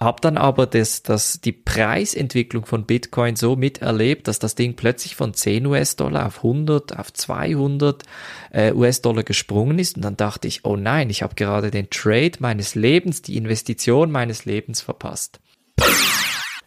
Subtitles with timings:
[0.00, 5.16] habe dann aber das, das, die Preisentwicklung von Bitcoin so miterlebt, dass das Ding plötzlich
[5.16, 8.04] von 10 US-Dollar auf 100, auf 200
[8.52, 9.96] äh, US-Dollar gesprungen ist.
[9.96, 14.12] Und dann dachte ich, oh nein, ich habe gerade den Trade meines Lebens, die Investition
[14.12, 15.40] meines Lebens verpasst.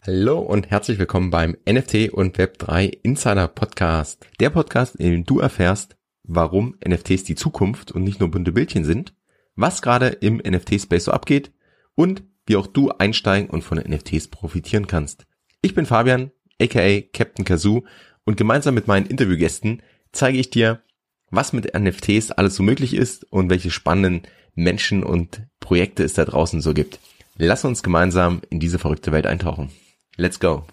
[0.05, 4.27] Hallo und herzlich willkommen beim NFT und Web3 Insider Podcast.
[4.41, 8.83] Der Podcast, in dem du erfährst, warum NFTs die Zukunft und nicht nur bunte Bildchen
[8.83, 9.13] sind,
[9.55, 11.51] was gerade im NFT-Space so abgeht
[11.95, 15.25] und wie auch du einsteigen und von NFTs profitieren kannst.
[15.61, 17.83] Ich bin Fabian, aka Captain Kazoo
[18.25, 20.81] und gemeinsam mit meinen Interviewgästen zeige ich dir,
[21.29, 26.25] was mit NFTs alles so möglich ist und welche spannenden Menschen und Projekte es da
[26.25, 26.99] draußen so gibt.
[27.37, 29.71] Lass uns gemeinsam in diese verrückte Welt eintauchen.
[30.17, 30.65] Let's go!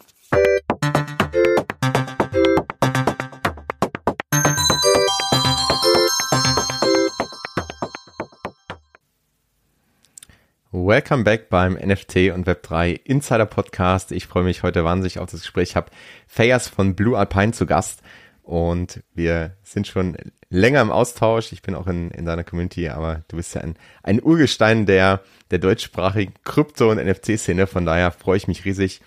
[10.70, 14.12] Welcome back beim NFT und Web3 Insider Podcast.
[14.12, 15.70] Ich freue mich heute wahnsinnig auf das Gespräch.
[15.70, 15.90] Ich habe
[16.26, 18.02] Fayas von Blue Alpine zu Gast
[18.42, 20.18] und wir sind schon
[20.50, 21.52] länger im Austausch.
[21.52, 25.22] Ich bin auch in, in deiner Community, aber du bist ja ein, ein Urgestein der,
[25.50, 27.66] der deutschsprachigen Krypto- und NFT-Szene.
[27.66, 29.00] Von daher freue ich mich riesig.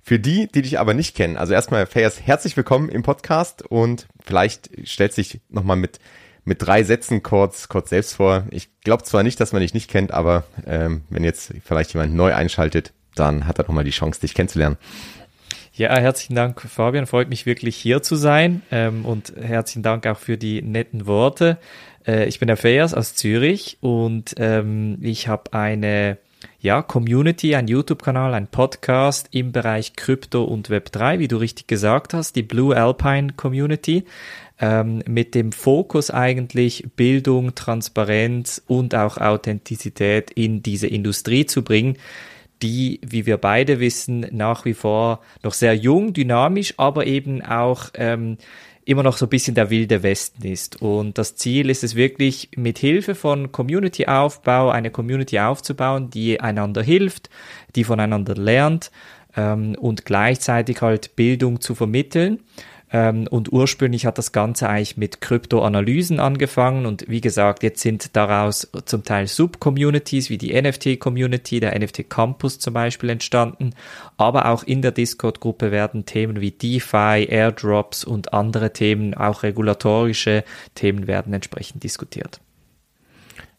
[0.00, 4.06] Für die, die dich aber nicht kennen, also erstmal Fayas, herzlich willkommen im Podcast und
[4.24, 5.98] vielleicht stellt sich nochmal mit
[6.44, 8.44] mit drei Sätzen kurz, kurz selbst vor.
[8.50, 12.14] Ich glaube zwar nicht, dass man dich nicht kennt, aber ähm, wenn jetzt vielleicht jemand
[12.14, 14.76] neu einschaltet, dann hat er nochmal die Chance, dich kennenzulernen.
[15.72, 17.06] Ja, herzlichen Dank, Fabian.
[17.06, 21.58] Freut mich wirklich hier zu sein ähm, und herzlichen Dank auch für die netten Worte.
[22.06, 26.18] Äh, ich bin der Fayas aus Zürich und ähm, ich habe eine
[26.60, 32.14] ja, Community, ein YouTube-Kanal, ein Podcast im Bereich Krypto und Web3, wie du richtig gesagt
[32.14, 34.04] hast, die Blue Alpine Community
[34.60, 41.96] ähm, mit dem Fokus eigentlich Bildung, Transparenz und auch Authentizität in diese Industrie zu bringen,
[42.62, 47.90] die, wie wir beide wissen, nach wie vor noch sehr jung, dynamisch, aber eben auch
[47.94, 48.38] ähm,
[48.84, 50.80] immer noch so ein bisschen der wilde Westen ist.
[50.80, 56.82] Und das Ziel ist es wirklich, mit Hilfe von Community-Aufbau eine Community aufzubauen, die einander
[56.82, 57.30] hilft,
[57.76, 58.90] die voneinander lernt
[59.36, 62.40] ähm, und gleichzeitig halt Bildung zu vermitteln.
[62.94, 68.14] Ähm, und ursprünglich hat das Ganze eigentlich mit Kryptoanalysen angefangen und wie gesagt, jetzt sind
[68.14, 73.74] daraus zum Teil Sub-Communities wie die NFT-Community, der NFT-Campus zum Beispiel entstanden,
[74.16, 80.44] aber auch in der Discord-Gruppe werden Themen wie DeFi, Airdrops und andere Themen, auch regulatorische
[80.76, 82.40] Themen werden entsprechend diskutiert.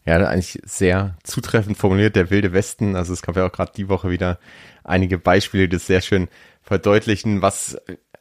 [0.06, 2.96] Ja, eigentlich sehr zutreffend formuliert, der wilde Westen.
[2.96, 4.38] Also es gab ja auch gerade die Woche wieder
[4.82, 6.28] einige Beispiele, die das sehr schön
[6.62, 7.76] verdeutlichen, was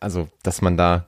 [0.05, 1.07] also dass man da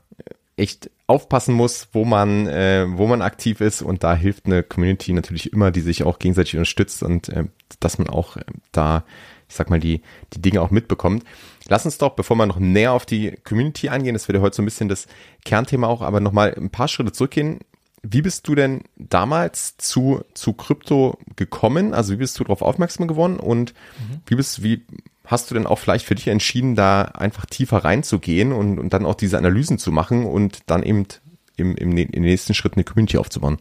[0.57, 5.13] echt aufpassen muss, wo man, äh, wo man aktiv ist und da hilft eine Community
[5.13, 7.45] natürlich immer, die sich auch gegenseitig unterstützt und äh,
[7.79, 9.05] dass man auch äh, da,
[9.47, 10.01] ich sag mal, die,
[10.33, 11.23] die Dinge auch mitbekommt.
[11.69, 14.55] Lass uns doch, bevor wir noch näher auf die Community eingehen, das wird ja heute
[14.55, 15.07] so ein bisschen das
[15.45, 17.59] Kernthema auch, aber nochmal ein paar Schritte zurückgehen.
[18.01, 21.93] Wie bist du denn damals zu, zu Krypto gekommen?
[21.93, 24.21] Also wie bist du darauf aufmerksam geworden und mhm.
[24.25, 24.85] wie bist, wie,
[25.27, 29.05] hast du denn auch vielleicht für dich entschieden, da einfach tiefer reinzugehen und, und dann
[29.05, 31.05] auch diese Analysen zu machen und dann eben
[31.57, 33.59] im, im, im nächsten Schritt eine Community aufzubauen?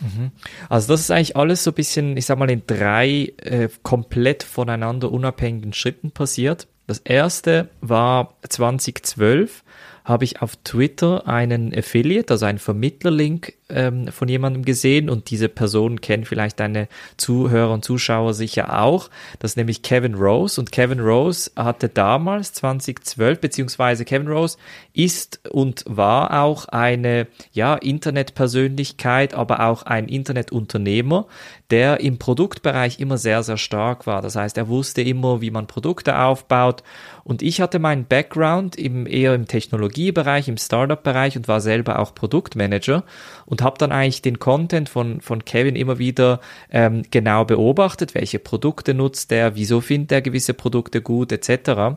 [0.00, 0.32] Mhm.
[0.68, 4.42] Also das ist eigentlich alles so ein bisschen, ich sag mal, in drei äh, komplett
[4.42, 6.66] voneinander unabhängigen Schritten passiert.
[6.86, 9.62] Das erste war 2012
[10.04, 15.48] habe ich auf Twitter einen Affiliate, also einen Vermittlerlink ähm, von jemandem gesehen und diese
[15.48, 19.10] Person kennt vielleicht deine Zuhörer und Zuschauer sicher auch.
[19.38, 24.56] Das ist nämlich Kevin Rose und Kevin Rose hatte damals 2012 beziehungsweise Kevin Rose
[24.92, 31.26] ist und war auch eine ja Internetpersönlichkeit, aber auch ein Internetunternehmer,
[31.70, 34.22] der im Produktbereich immer sehr sehr stark war.
[34.22, 36.82] Das heißt, er wusste immer, wie man Produkte aufbaut
[37.24, 42.14] und ich hatte meinen Background im eher im Technologiebereich, im Startup-Bereich und war selber auch
[42.14, 43.02] Produktmanager
[43.46, 46.40] und habe dann eigentlich den Content von, von Kevin immer wieder
[46.70, 51.96] ähm, genau beobachtet, welche Produkte nutzt er, wieso findet er gewisse Produkte gut etc.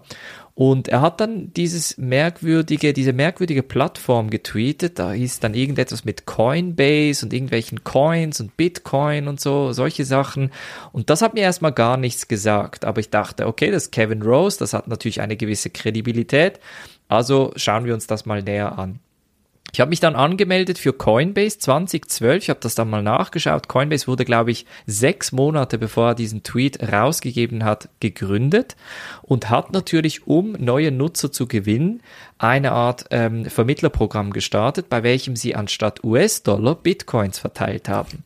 [0.57, 4.97] Und er hat dann dieses merkwürdige, diese merkwürdige Plattform getweetet.
[4.97, 10.49] Da hieß dann irgendetwas mit Coinbase und irgendwelchen Coins und Bitcoin und so, solche Sachen.
[10.91, 12.85] Und das hat mir erstmal gar nichts gesagt.
[12.85, 16.59] Aber ich dachte, okay, das ist Kevin Rose, das hat natürlich eine gewisse Kredibilität.
[17.07, 18.97] Also schauen wir uns das mal näher an.
[19.73, 22.43] Ich habe mich dann angemeldet für Coinbase 2012.
[22.43, 23.67] Ich habe das dann mal nachgeschaut.
[23.67, 28.75] Coinbase wurde, glaube ich, sechs Monate bevor er diesen Tweet rausgegeben hat, gegründet
[29.21, 32.01] und hat natürlich, um neue Nutzer zu gewinnen,
[32.39, 38.23] eine Art ähm, Vermittlerprogramm gestartet, bei welchem sie anstatt US-Dollar Bitcoins verteilt haben.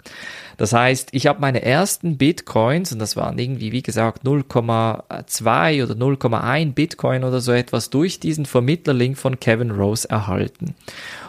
[0.61, 5.95] Das heißt, ich habe meine ersten Bitcoins, und das waren irgendwie, wie gesagt, 0,2 oder
[5.95, 10.75] 0,1 Bitcoin oder so etwas, durch diesen Vermittlerlink von Kevin Rose erhalten.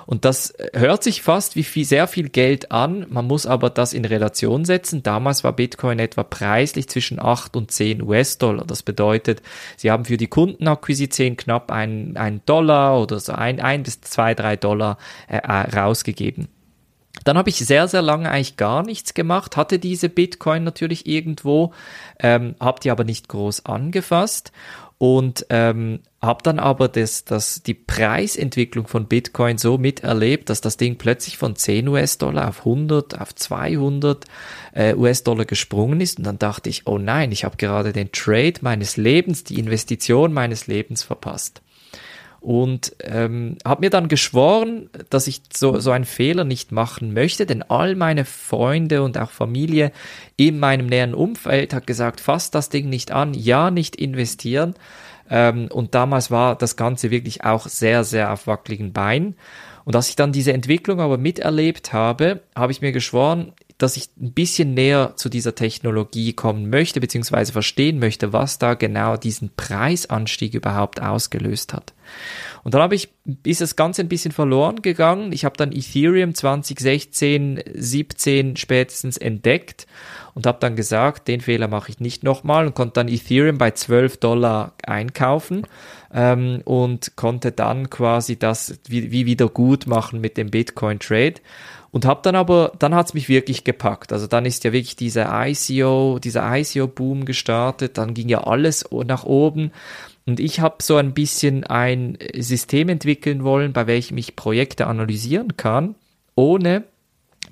[0.04, 3.06] Und das hört sich fast wie viel, sehr viel Geld an.
[3.08, 5.02] Man muss aber das in Relation setzen.
[5.02, 8.66] Damals war Bitcoin etwa preislich zwischen 8 und 10 US-Dollar.
[8.66, 9.40] Das bedeutet,
[9.78, 14.34] sie haben für die Kundenakquisition knapp einen, einen Dollar oder so ein, ein bis zwei,
[14.34, 16.48] drei Dollar äh, äh rausgegeben.
[17.24, 21.72] Dann habe ich sehr, sehr lange eigentlich gar nichts gemacht, hatte diese Bitcoin natürlich irgendwo,
[22.18, 24.52] ähm, habe die aber nicht groß angefasst
[24.98, 30.76] und ähm, habe dann aber das, das, die Preisentwicklung von Bitcoin so miterlebt, dass das
[30.76, 34.24] Ding plötzlich von 10 US-Dollar auf 100, auf 200
[34.74, 36.18] äh, US-Dollar gesprungen ist.
[36.18, 40.32] Und dann dachte ich, oh nein, ich habe gerade den Trade meines Lebens, die Investition
[40.32, 41.62] meines Lebens verpasst
[42.42, 47.46] und ähm, habe mir dann geschworen, dass ich so, so einen Fehler nicht machen möchte,
[47.46, 49.92] denn all meine Freunde und auch Familie
[50.36, 54.74] in meinem näheren Umfeld hat gesagt, fass das Ding nicht an, ja, nicht investieren.
[55.30, 59.36] Ähm, und damals war das Ganze wirklich auch sehr, sehr auf wackeligen Beinen.
[59.84, 64.10] Und als ich dann diese Entwicklung aber miterlebt habe, habe ich mir geschworen, dass ich
[64.20, 69.50] ein bisschen näher zu dieser Technologie kommen möchte, beziehungsweise verstehen möchte, was da genau diesen
[69.56, 71.92] Preisanstieg überhaupt ausgelöst hat.
[72.64, 73.08] Und dann habe ich,
[73.44, 75.32] ist das Ganze ein bisschen verloren gegangen.
[75.32, 79.86] Ich habe dann Ethereum 2016, 17 spätestens entdeckt
[80.34, 83.72] und habe dann gesagt, den Fehler mache ich nicht nochmal und konnte dann Ethereum bei
[83.72, 85.66] 12 Dollar einkaufen
[86.14, 91.34] ähm, und konnte dann quasi das wie, wie wieder gut machen mit dem Bitcoin Trade.
[91.90, 94.14] Und habe dann aber, dann hat's mich wirklich gepackt.
[94.14, 99.24] Also dann ist ja wirklich dieser ICO, dieser ICO-Boom gestartet, dann ging ja alles nach
[99.24, 99.72] oben.
[100.26, 105.56] Und ich habe so ein bisschen ein System entwickeln wollen, bei welchem ich Projekte analysieren
[105.56, 105.96] kann,
[106.34, 106.84] ohne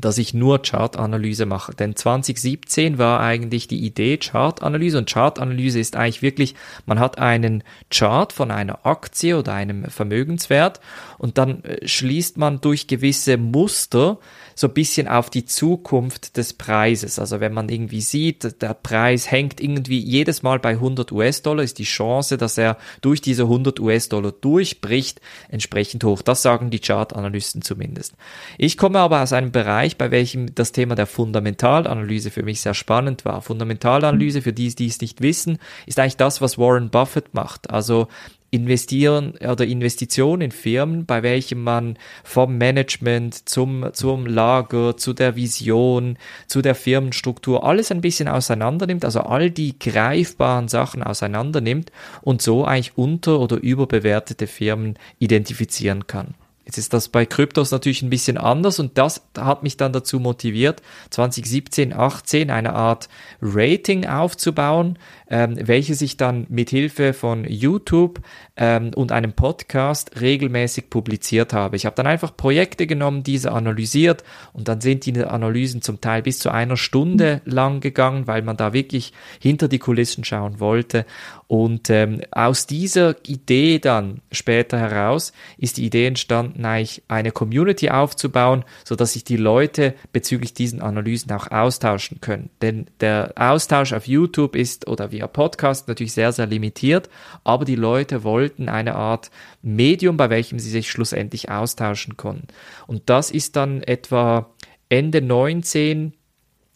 [0.00, 1.74] dass ich nur Chartanalyse mache.
[1.74, 6.54] Denn 2017 war eigentlich die Idee Chartanalyse und Chartanalyse ist eigentlich wirklich,
[6.86, 10.80] man hat einen Chart von einer Aktie oder einem Vermögenswert
[11.18, 14.18] und dann äh, schließt man durch gewisse Muster
[14.60, 17.18] so ein bisschen auf die Zukunft des Preises.
[17.18, 21.78] Also wenn man irgendwie sieht, der Preis hängt irgendwie jedes Mal bei 100 US-Dollar, ist
[21.78, 26.20] die Chance, dass er durch diese 100 US-Dollar durchbricht, entsprechend hoch.
[26.20, 28.16] Das sagen die Chart-Analysten zumindest.
[28.58, 32.74] Ich komme aber aus einem Bereich, bei welchem das Thema der Fundamentalanalyse für mich sehr
[32.74, 33.40] spannend war.
[33.40, 37.70] Fundamentalanalyse, für die, die es nicht wissen, ist eigentlich das, was Warren Buffett macht.
[37.70, 38.08] Also
[38.50, 45.36] investieren oder Investitionen in Firmen, bei welchen man vom Management zum, zum Lager, zu der
[45.36, 51.60] Vision, zu der Firmenstruktur alles ein bisschen auseinander nimmt, also all die greifbaren Sachen auseinander
[51.60, 51.92] nimmt
[52.22, 56.34] und so eigentlich unter- oder überbewertete Firmen identifizieren kann.
[56.70, 60.20] Jetzt ist das bei Kryptos natürlich ein bisschen anders und das hat mich dann dazu
[60.20, 63.08] motiviert, 2017, 18 eine Art
[63.42, 64.96] Rating aufzubauen,
[65.30, 68.20] ähm, welche sich dann mit Hilfe von YouTube
[68.56, 71.76] ähm, und einem Podcast regelmäßig publiziert habe.
[71.76, 76.22] Ich habe dann einfach Projekte genommen, diese analysiert und dann sind die Analysen zum Teil
[76.22, 81.06] bis zu einer Stunde lang gegangen, weil man da wirklich hinter die Kulissen schauen wollte.
[81.46, 87.90] Und ähm, aus dieser Idee dann später heraus ist die Idee entstanden, eigentlich eine Community
[87.90, 92.50] aufzubauen, so dass sich die Leute bezüglich diesen Analysen auch austauschen können.
[92.62, 97.10] Denn der Austausch auf YouTube ist oder via Podcast natürlich sehr, sehr limitiert,
[97.44, 99.30] aber die Leute wollten eine Art
[99.62, 102.48] Medium, bei welchem sie sich schlussendlich austauschen konnten.
[102.86, 104.50] Und das ist dann etwa
[104.88, 106.14] Ende 19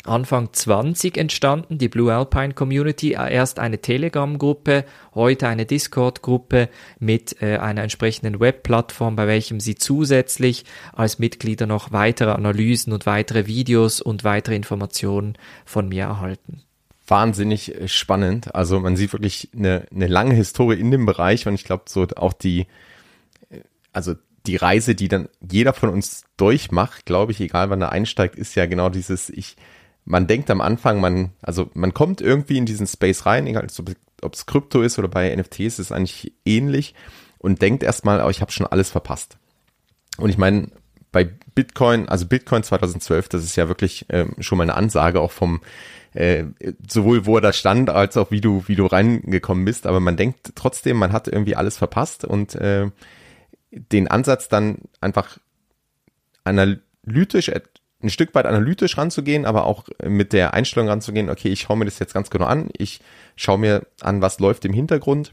[0.06, 4.84] Anfang 20 entstanden, die Blue Alpine Community, erst eine Telegram-Gruppe,
[5.14, 11.90] heute eine Discord-Gruppe mit äh, einer entsprechenden Webplattform, bei welchem Sie zusätzlich als Mitglieder noch
[11.90, 16.64] weitere Analysen und weitere Videos und weitere Informationen von mir erhalten.
[17.06, 18.54] Wahnsinnig äh, spannend.
[18.54, 22.06] Also man sieht wirklich eine, eine lange Historie in dem Bereich und ich glaube so
[22.16, 22.66] auch die,
[23.50, 23.60] äh,
[23.92, 24.14] also
[24.46, 28.54] die Reise, die dann jeder von uns durchmacht, glaube ich, egal wann er einsteigt, ist
[28.54, 29.56] ja genau dieses, ich,
[30.04, 33.66] man denkt am Anfang, man, also man kommt irgendwie in diesen Space rein, egal
[34.22, 36.94] ob es Krypto ist oder bei NFTs, ist es eigentlich ähnlich
[37.38, 39.38] und denkt erstmal, oh, ich habe schon alles verpasst.
[40.16, 40.70] Und ich meine,
[41.14, 45.30] bei Bitcoin, also Bitcoin 2012, das ist ja wirklich äh, schon mal eine Ansage auch
[45.30, 45.62] vom
[46.12, 46.44] äh,
[46.88, 50.16] sowohl wo er da stand als auch wie du wie du reingekommen bist, aber man
[50.16, 52.90] denkt trotzdem, man hat irgendwie alles verpasst und äh,
[53.70, 55.38] den Ansatz dann einfach
[56.42, 57.50] analytisch
[58.02, 61.84] ein Stück weit analytisch ranzugehen, aber auch mit der Einstellung ranzugehen, okay, ich schaue mir
[61.84, 63.00] das jetzt ganz genau an, ich
[63.36, 65.32] schaue mir an, was läuft im Hintergrund,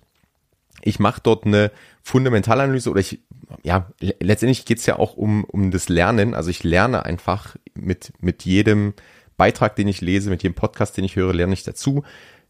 [0.84, 1.72] ich mache dort eine
[2.04, 3.20] Fundamentalanalyse oder ich,
[3.64, 8.46] ja, letztendlich geht's ja auch um, um das Lernen, also ich lerne einfach mit, mit
[8.46, 8.94] jedem
[9.38, 12.04] Beitrag, den ich lese, mit jedem Podcast, den ich höre, lerne ich dazu,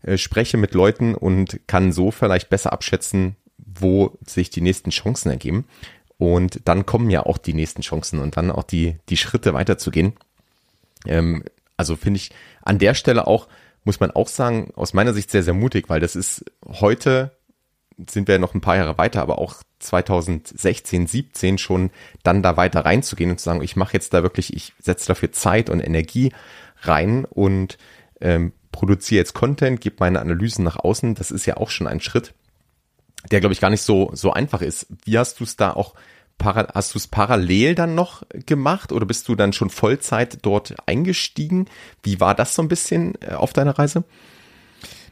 [0.03, 5.29] äh, spreche mit Leuten und kann so vielleicht besser abschätzen, wo sich die nächsten Chancen
[5.29, 5.65] ergeben.
[6.17, 10.13] Und dann kommen ja auch die nächsten Chancen und dann auch die, die Schritte weiterzugehen.
[11.07, 11.43] Ähm,
[11.77, 13.47] also finde ich an der Stelle auch,
[13.83, 17.31] muss man auch sagen, aus meiner Sicht sehr, sehr mutig, weil das ist heute
[18.09, 21.91] sind wir noch ein paar Jahre weiter, aber auch 2016, 17 schon
[22.23, 25.31] dann da weiter reinzugehen und zu sagen, ich mache jetzt da wirklich, ich setze dafür
[25.31, 26.31] Zeit und Energie
[26.81, 27.77] rein und
[28.19, 31.15] ähm, produziere jetzt Content, gebe meine Analysen nach außen.
[31.15, 32.33] Das ist ja auch schon ein Schritt,
[33.31, 34.87] der glaube ich gar nicht so so einfach ist.
[35.05, 35.95] Wie hast du es da auch
[36.43, 41.67] hast du es parallel dann noch gemacht oder bist du dann schon Vollzeit dort eingestiegen?
[42.01, 44.03] Wie war das so ein bisschen äh, auf deiner Reise?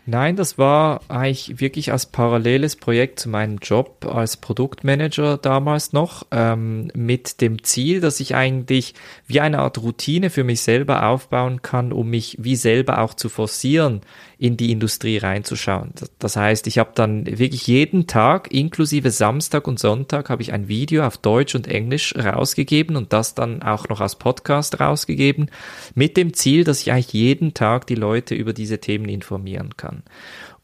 [0.05, 6.25] Nein, das war eigentlich wirklich als paralleles Projekt zu meinem Job als Produktmanager damals noch,
[6.31, 8.95] ähm, mit dem Ziel, dass ich eigentlich
[9.27, 13.29] wie eine Art Routine für mich selber aufbauen kann, um mich wie selber auch zu
[13.29, 14.01] forcieren,
[14.39, 15.91] in die Industrie reinzuschauen.
[16.17, 20.69] Das heißt, ich habe dann wirklich jeden Tag, inklusive Samstag und Sonntag, habe ich ein
[20.69, 25.51] Video auf Deutsch und Englisch rausgegeben und das dann auch noch als Podcast rausgegeben,
[25.93, 30.03] mit dem Ziel, dass ich eigentlich jeden Tag die Leute über diese Themen informieren kann.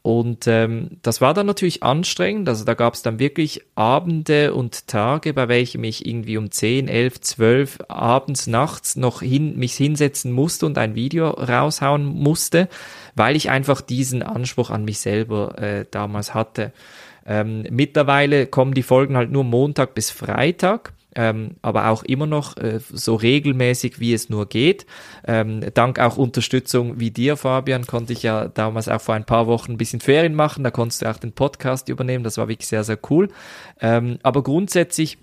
[0.06, 2.48] Und ähm, das war dann natürlich anstrengend.
[2.48, 6.86] Also da gab es dann wirklich Abende und Tage, bei welchen ich irgendwie um 10,
[6.86, 12.68] 11, 12 abends, nachts noch hin, mich hinsetzen musste und ein Video raushauen musste,
[13.16, 16.72] weil ich einfach diesen Anspruch an mich selber äh, damals hatte.
[17.26, 22.58] Ähm, mittlerweile kommen die Folgen halt nur Montag bis Freitag ähm, aber auch immer noch
[22.58, 24.86] äh, so regelmäßig, wie es nur geht.
[25.26, 29.46] Ähm, dank auch Unterstützung wie dir, Fabian, konnte ich ja damals auch vor ein paar
[29.46, 30.62] Wochen ein bisschen Ferien machen.
[30.62, 32.22] Da konntest du auch den Podcast übernehmen.
[32.22, 33.28] Das war wirklich sehr, sehr cool.
[33.80, 35.16] Ähm, aber grundsätzlich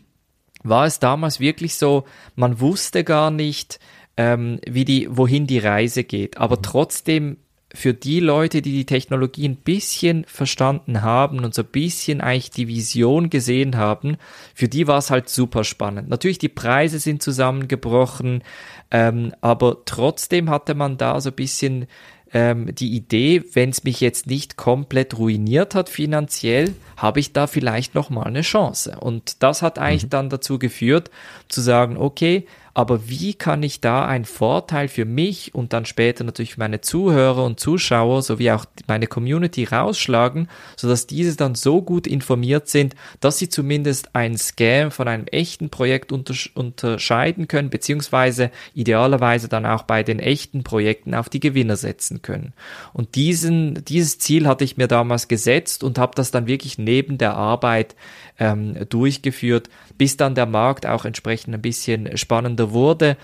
[0.63, 3.79] war es damals wirklich so, man wusste gar nicht,
[4.17, 6.37] ähm, wie die, wohin die Reise geht.
[6.37, 7.37] Aber trotzdem
[7.75, 12.51] für die Leute, die die Technologie ein bisschen verstanden haben und so ein bisschen eigentlich
[12.51, 14.17] die Vision gesehen haben,
[14.53, 16.07] für die war es halt super spannend.
[16.07, 18.43] Natürlich, die Preise sind zusammengebrochen,
[18.91, 21.87] ähm, aber trotzdem hatte man da so ein bisschen
[22.31, 27.47] ähm, die Idee, wenn es mich jetzt nicht komplett ruiniert hat finanziell, habe ich da
[27.47, 28.97] vielleicht noch mal eine Chance.
[28.99, 30.09] Und das hat eigentlich mhm.
[30.09, 31.09] dann dazu geführt,
[31.47, 36.23] zu sagen, okay, aber wie kann ich da einen Vorteil für mich und dann später
[36.23, 42.07] natürlich meine Zuhörer und Zuschauer sowie auch meine Community rausschlagen, sodass diese dann so gut
[42.07, 49.47] informiert sind, dass sie zumindest ein Scam von einem echten Projekt unterscheiden können, beziehungsweise idealerweise
[49.47, 52.53] dann auch bei den echten Projekten auf die Gewinner setzen können.
[52.91, 57.19] Und diesen, dieses Ziel hatte ich mir damals gesetzt und habe das dann wirklich neben
[57.19, 57.95] der Arbeit
[58.39, 63.17] ähm, durchgeführt, bis dann der Markt auch entsprechend ein bisschen spannender wurde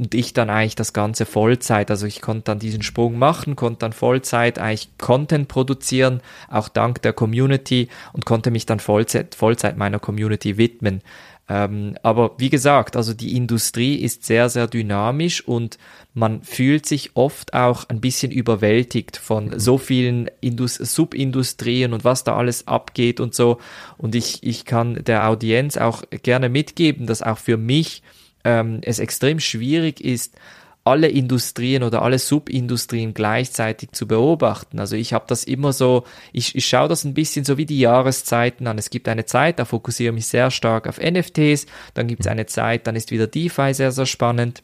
[0.00, 3.80] und ich dann eigentlich das Ganze Vollzeit, also ich konnte dann diesen Sprung machen, konnte
[3.80, 9.76] dann Vollzeit eigentlich Content produzieren, auch dank der Community und konnte mich dann Vollzeit, Vollzeit
[9.76, 11.02] meiner Community widmen.
[11.50, 15.76] Ähm, aber wie gesagt, also die Industrie ist sehr, sehr dynamisch und
[16.12, 19.58] man fühlt sich oft auch ein bisschen überwältigt von mhm.
[19.58, 23.58] so vielen Indus Subindustrien und was da alles abgeht und so.
[23.96, 28.02] Und ich, ich kann der Audienz auch gerne mitgeben, dass auch für mich
[28.44, 30.36] ähm, es extrem schwierig ist,
[30.82, 34.80] alle Industrien oder alle Subindustrien gleichzeitig zu beobachten.
[34.80, 37.78] Also ich habe das immer so, ich, ich schaue das ein bisschen so wie die
[37.78, 38.78] Jahreszeiten an.
[38.78, 42.26] Es gibt eine Zeit, da fokussiere ich mich sehr stark auf NFTs, dann gibt es
[42.26, 44.62] eine Zeit, dann ist wieder DeFi sehr, sehr spannend.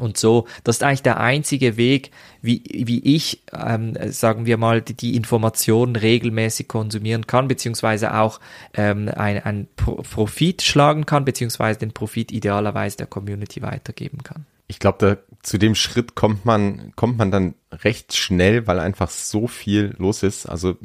[0.00, 2.10] Und so, das ist eigentlich der einzige Weg,
[2.42, 8.40] wie, wie ich, ähm, sagen wir mal, die, die Informationen regelmäßig konsumieren kann, beziehungsweise auch
[8.74, 14.78] ähm, ein, ein Profit schlagen kann, beziehungsweise den Profit idealerweise der Community weitergeben kann ich
[14.78, 19.96] glaube, zu dem Schritt kommt man, kommt man dann recht schnell, weil einfach so viel
[19.98, 20.46] los ist.
[20.46, 20.76] Also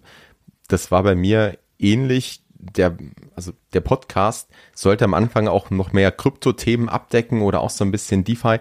[0.68, 2.42] das war bei mir ähnlich.
[2.58, 2.98] Der,
[3.36, 7.92] also der Podcast sollte am Anfang auch noch mehr Krypto-Themen abdecken oder auch so ein
[7.92, 8.58] bisschen DeFi.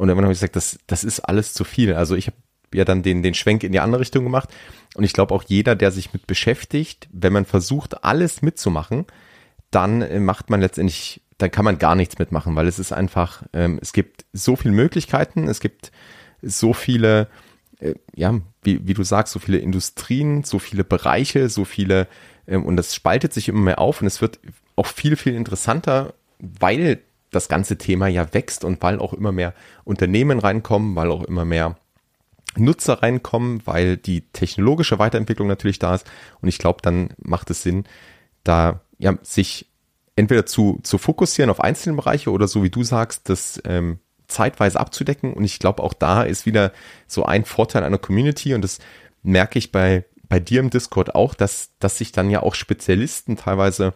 [0.00, 1.92] Und dann habe ich gesagt, das, das ist alles zu viel.
[1.92, 2.36] Also ich habe
[2.72, 4.48] ja dann den, den Schwenk in die andere Richtung gemacht.
[4.94, 9.04] Und ich glaube auch jeder, der sich mit beschäftigt, wenn man versucht, alles mitzumachen,
[9.70, 13.78] dann macht man letztendlich dann kann man gar nichts mitmachen, weil es ist einfach, ähm,
[13.80, 15.90] es gibt so viele Möglichkeiten, es gibt
[16.42, 17.28] so viele,
[17.78, 22.08] äh, ja, wie, wie du sagst, so viele Industrien, so viele Bereiche, so viele,
[22.46, 24.38] ähm, und das spaltet sich immer mehr auf und es wird
[24.76, 29.54] auch viel, viel interessanter, weil das ganze Thema ja wächst und weil auch immer mehr
[29.84, 31.76] Unternehmen reinkommen, weil auch immer mehr
[32.56, 36.10] Nutzer reinkommen, weil die technologische Weiterentwicklung natürlich da ist.
[36.40, 37.84] Und ich glaube, dann macht es Sinn,
[38.42, 39.70] da ja, sich
[40.16, 44.78] entweder zu, zu fokussieren auf einzelne Bereiche oder so wie du sagst, das ähm, zeitweise
[44.80, 45.32] abzudecken.
[45.32, 46.72] Und ich glaube, auch da ist wieder
[47.06, 48.78] so ein Vorteil einer Community und das
[49.22, 53.36] merke ich bei, bei dir im Discord auch, dass, dass sich dann ja auch Spezialisten
[53.36, 53.94] teilweise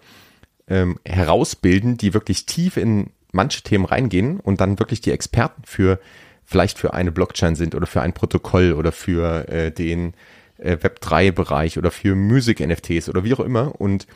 [0.66, 6.00] ähm, herausbilden, die wirklich tief in manche Themen reingehen und dann wirklich die Experten für
[6.44, 10.14] vielleicht für eine Blockchain sind oder für ein Protokoll oder für äh, den
[10.58, 13.80] äh, Web3-Bereich oder für Music-NFTs oder wie auch immer.
[13.80, 14.06] Und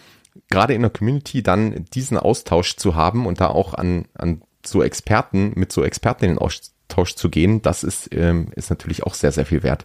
[0.50, 4.82] gerade in der Community dann diesen Austausch zu haben und da auch an, an so
[4.82, 9.14] Experten, mit so Experten in den Austausch zu gehen, das ist, ähm, ist natürlich auch
[9.14, 9.84] sehr, sehr viel wert.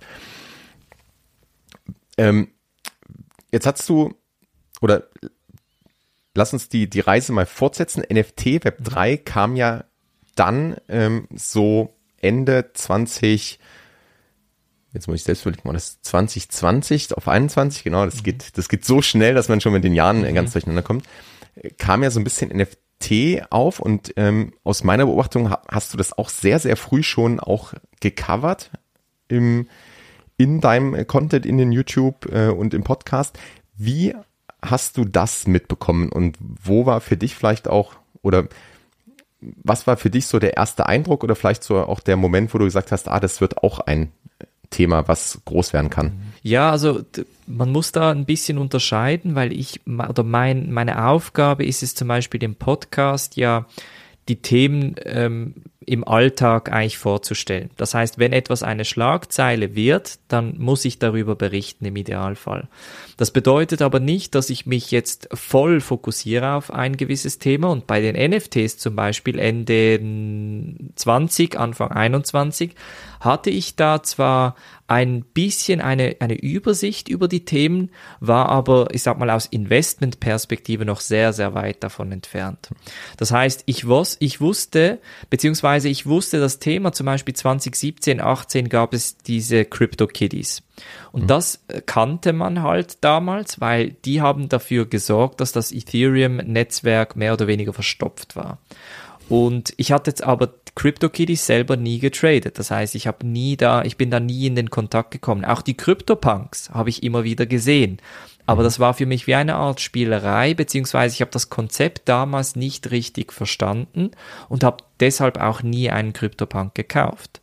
[2.17, 2.49] Ähm,
[3.51, 4.13] jetzt hast du,
[4.81, 5.07] oder
[6.35, 8.03] lass uns die, die Reise mal fortsetzen.
[8.11, 9.85] NFT Web 3 kam ja
[10.35, 13.59] dann ähm, so Ende 20,
[14.93, 18.23] jetzt muss ich selbst überlegen, war das 2020 auf 21, genau, das mhm.
[18.23, 20.33] geht, das geht so schnell, dass man schon mit den Jahren mhm.
[20.33, 21.05] ganz durcheinander kommt.
[21.77, 26.17] Kam ja so ein bisschen NFT auf und ähm, aus meiner Beobachtung hast du das
[26.17, 28.71] auch sehr, sehr früh schon auch gecovert
[29.27, 29.67] im,
[30.37, 33.37] in deinem Content, in den YouTube äh, und im Podcast.
[33.75, 34.15] Wie
[34.63, 38.47] hast du das mitbekommen und wo war für dich vielleicht auch oder
[39.63, 42.57] was war für dich so der erste Eindruck oder vielleicht so auch der Moment, wo
[42.57, 44.11] du gesagt hast, ah, das wird auch ein
[44.69, 46.13] Thema, was groß werden kann?
[46.41, 47.01] Ja, also
[47.45, 52.07] man muss da ein bisschen unterscheiden, weil ich oder mein, meine Aufgabe ist es zum
[52.07, 53.65] Beispiel im Podcast ja
[54.29, 55.55] die Themen ähm,
[55.85, 57.69] im Alltag eigentlich vorzustellen.
[57.77, 62.67] Das heißt, wenn etwas eine Schlagzeile wird, dann muss ich darüber berichten im Idealfall.
[63.23, 67.87] Das bedeutet aber nicht, dass ich mich jetzt voll fokussiere auf ein gewisses Thema und
[67.87, 69.97] bei den NFTs zum Beispiel Ende
[70.93, 72.75] 20, Anfang 21
[73.21, 74.55] hatte ich da zwar
[74.87, 80.83] ein bisschen eine, eine Übersicht über die Themen, war aber, ich sag mal, aus Investmentperspektive
[80.83, 82.71] noch sehr, sehr weit davon entfernt.
[83.15, 84.99] Das heißt, ich, wus ich wusste,
[85.29, 90.61] beziehungsweise ich wusste das Thema, zum Beispiel 2017, 18 gab es diese Crypto Kitties.
[91.11, 91.27] Und mhm.
[91.27, 97.47] das kannte man halt damals, weil die haben dafür gesorgt, dass das Ethereum-Netzwerk mehr oder
[97.47, 98.57] weniger verstopft war.
[99.29, 102.57] Und ich hatte jetzt aber CryptoKitties selber nie getradet.
[102.57, 105.45] Das heißt, ich habe nie da, ich bin da nie in den Kontakt gekommen.
[105.45, 107.99] Auch die CryptoPunks habe ich immer wieder gesehen.
[108.45, 108.65] Aber mhm.
[108.65, 112.91] das war für mich wie eine Art Spielerei, beziehungsweise ich habe das Konzept damals nicht
[112.91, 114.11] richtig verstanden
[114.49, 117.39] und habe deshalb auch nie einen CryptoPunk gekauft.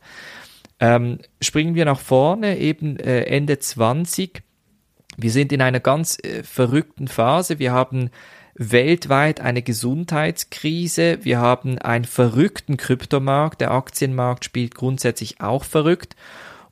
[0.81, 4.41] Ähm, springen wir nach vorne, eben äh, Ende 20.
[5.15, 7.59] Wir sind in einer ganz äh, verrückten Phase.
[7.59, 8.09] Wir haben
[8.55, 11.19] weltweit eine Gesundheitskrise.
[11.21, 13.61] Wir haben einen verrückten Kryptomarkt.
[13.61, 16.15] Der Aktienmarkt spielt grundsätzlich auch verrückt.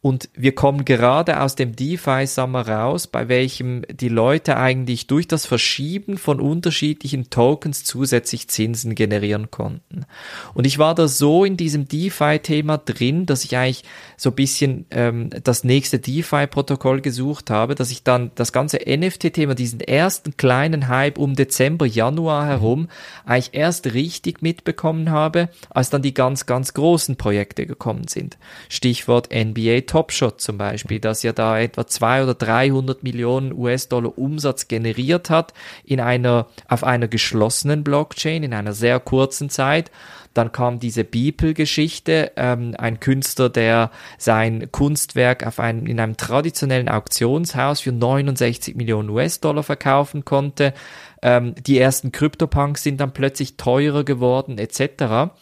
[0.02, 5.46] Und wir kommen gerade aus dem DeFi-Sommer raus, bei welchem die Leute eigentlich durch das
[5.46, 10.06] Verschieben von unterschiedlichen Tokens zusätzlich Zinsen generieren konnten.
[10.54, 13.84] Und ich war da so in diesem DeFi-Thema drin, dass ich eigentlich
[14.16, 19.54] so ein bisschen ähm, das nächste DeFi-Protokoll gesucht habe, dass ich dann das ganze NFT-Thema,
[19.54, 22.88] diesen ersten kleinen Hype um Dezember, Januar herum,
[23.26, 28.38] eigentlich erst richtig mitbekommen habe, als dann die ganz, ganz großen Projekte gekommen sind.
[28.70, 34.16] Stichwort NBA Top Shot zum Beispiel, das ja da etwa 200 oder 300 Millionen US-Dollar
[34.20, 39.90] Umsatz generiert hat in einer, auf einer geschlossenen Blockchain in einer sehr kurzen Zeit.
[40.36, 46.88] Dann kam diese Beeple-Geschichte, ähm, ein Künstler, der sein Kunstwerk auf einem, in einem traditionellen
[46.88, 50.76] Auktionshaus für 69 Millionen US-Dollar verkaufen konnte.
[51.24, 55.34] Ähm, die ersten Krypto-Punks sind dann plötzlich teurer geworden, etc.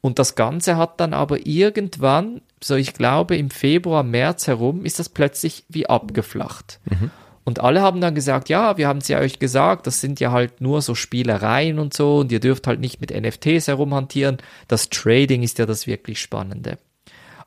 [0.00, 4.98] Und das Ganze hat dann aber irgendwann, so ich glaube im Februar, März herum, ist
[4.98, 6.80] das plötzlich wie abgeflacht.
[6.84, 7.10] Mhm.
[7.44, 10.30] Und alle haben dann gesagt, ja, wir haben es ja euch gesagt, das sind ja
[10.30, 14.38] halt nur so Spielereien und so und ihr dürft halt nicht mit NFTs herumhantieren.
[14.68, 16.78] Das Trading ist ja das wirklich Spannende.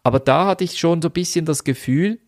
[0.01, 2.19] Aber da hatte ich schon so ein bisschen das Gefühl,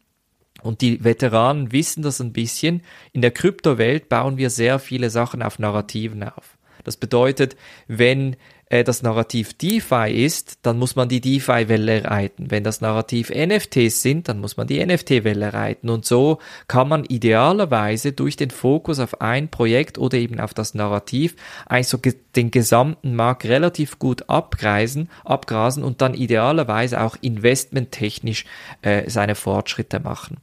[0.62, 5.43] und die Veteranen wissen das ein bisschen, in der Kryptowelt bauen wir sehr viele Sachen
[5.43, 6.58] auf Narrativen auf.
[6.84, 7.56] Das bedeutet,
[7.88, 8.36] wenn
[8.67, 12.49] äh, das Narrativ DeFi ist, dann muss man die DeFi-Welle reiten.
[12.49, 15.89] Wenn das Narrativ NFTs sind, dann muss man die NFT-Welle reiten.
[15.89, 20.73] Und so kann man idealerweise durch den Fokus auf ein Projekt oder eben auf das
[20.73, 21.99] Narrativ eigentlich so
[22.36, 28.45] den gesamten Markt relativ gut abgreisen, abgrasen und dann idealerweise auch investmenttechnisch
[28.82, 30.38] äh, seine Fortschritte machen.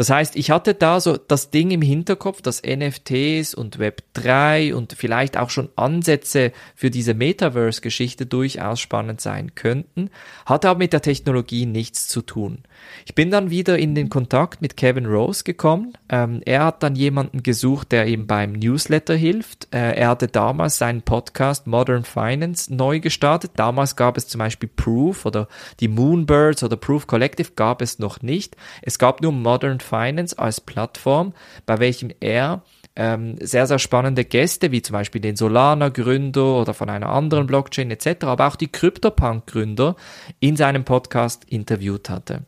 [0.00, 4.94] Das heißt, ich hatte da so das Ding im Hinterkopf, dass NFTs und Web3 und
[4.94, 10.08] vielleicht auch schon Ansätze für diese Metaverse Metaverse-Geschichte durchaus spannend sein könnten,
[10.46, 12.62] hatte aber mit der Technologie nichts zu tun.
[13.06, 15.94] Ich bin dann wieder in den Kontakt mit Kevin Rose gekommen.
[16.08, 19.68] Ähm, er hat dann jemanden gesucht, der ihm beim Newsletter hilft.
[19.74, 23.52] Äh, er hatte damals seinen Podcast Modern Finance neu gestartet.
[23.56, 25.48] Damals gab es zum Beispiel Proof oder
[25.80, 28.56] die Moonbirds oder Proof Collective gab es noch nicht.
[28.82, 31.32] Es gab nur Modern Finance als Plattform,
[31.66, 32.62] bei welchem er
[32.96, 37.90] ähm, sehr, sehr spannende Gäste, wie zum Beispiel den Solana-Gründer oder von einer anderen Blockchain
[37.90, 39.96] etc., aber auch die CryptoPunk-Gründer
[40.40, 42.42] in seinem Podcast interviewt hatte.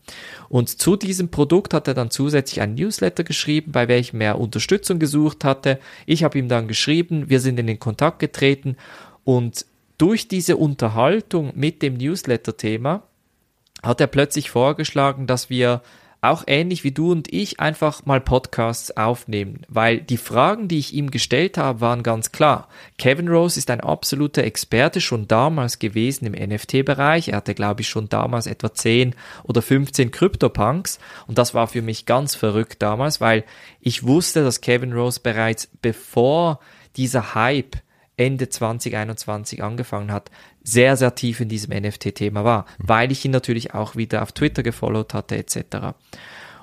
[0.48, 4.98] Und zu diesem Produkt hat er dann zusätzlich ein Newsletter geschrieben, bei welchem er Unterstützung
[4.98, 5.78] gesucht hatte.
[6.06, 8.76] Ich habe ihm dann geschrieben, wir sind in den Kontakt getreten
[9.24, 9.64] und
[9.96, 13.04] durch diese Unterhaltung mit dem Newsletter-Thema
[13.82, 15.82] hat er plötzlich vorgeschlagen, dass wir
[16.22, 20.94] auch ähnlich wie du und ich einfach mal Podcasts aufnehmen, weil die Fragen, die ich
[20.94, 22.68] ihm gestellt habe, waren ganz klar.
[22.96, 27.28] Kevin Rose ist ein absoluter Experte schon damals gewesen im NFT-Bereich.
[27.28, 31.82] Er hatte, glaube ich, schon damals etwa 10 oder 15 CryptoPunks und das war für
[31.82, 33.42] mich ganz verrückt damals, weil
[33.80, 36.60] ich wusste, dass Kevin Rose bereits bevor
[36.96, 37.76] dieser Hype
[38.16, 40.30] Ende 2021 angefangen hat,
[40.62, 44.62] sehr, sehr tief in diesem NFT-Thema war, weil ich ihn natürlich auch wieder auf Twitter
[44.62, 45.94] gefollowt hatte etc.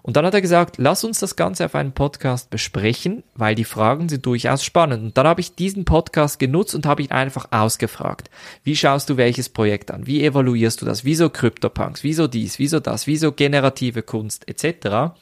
[0.01, 3.65] Und dann hat er gesagt, lass uns das Ganze auf einem Podcast besprechen, weil die
[3.65, 5.03] Fragen sind durchaus spannend.
[5.03, 8.29] Und dann habe ich diesen Podcast genutzt und habe ihn einfach ausgefragt.
[8.63, 10.07] Wie schaust du welches Projekt an?
[10.07, 11.03] Wie evaluierst du das?
[11.03, 12.03] Wieso CryptoPunks?
[12.03, 12.59] Wieso dies?
[12.59, 13.07] Wieso das?
[13.07, 15.13] Wieso generative Kunst etc.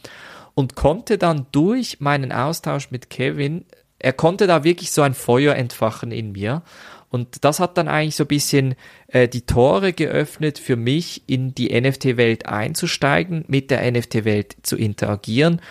[0.54, 3.66] Und konnte dann durch meinen Austausch mit Kevin
[4.00, 6.62] er konnte da wirklich so ein Feuer entfachen in mir.
[7.10, 8.76] Und das hat dann eigentlich so ein bisschen
[9.08, 15.62] äh, die Tore geöffnet für mich, in die NFT-Welt einzusteigen, mit der NFT-Welt zu interagieren.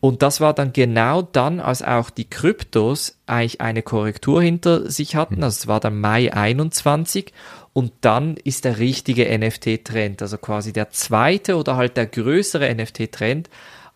[0.00, 5.16] Und das war dann genau dann, als auch die Kryptos eigentlich eine Korrektur hinter sich
[5.16, 5.42] hatten.
[5.42, 7.32] Also es war dann Mai 21
[7.72, 13.50] und dann ist der richtige NFT-Trend, also quasi der zweite oder halt der größere NFT-Trend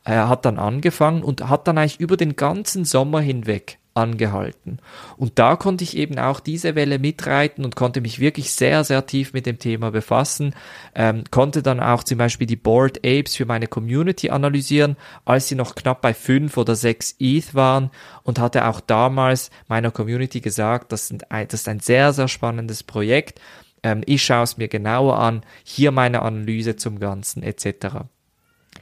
[0.05, 4.79] er hat dann angefangen und hat dann eigentlich über den ganzen Sommer hinweg angehalten.
[5.17, 9.07] Und da konnte ich eben auch diese Welle mitreiten und konnte mich wirklich sehr, sehr
[9.07, 10.55] tief mit dem Thema befassen,
[10.95, 15.55] ähm, konnte dann auch zum Beispiel die Board Apes für meine Community analysieren, als sie
[15.55, 17.91] noch knapp bei fünf oder sechs ETH waren
[18.23, 22.83] und hatte auch damals meiner Community gesagt, das, sind das ist ein sehr, sehr spannendes
[22.83, 23.41] Projekt.
[23.83, 28.07] Ähm, ich schaue es mir genauer an, hier meine Analyse zum Ganzen etc.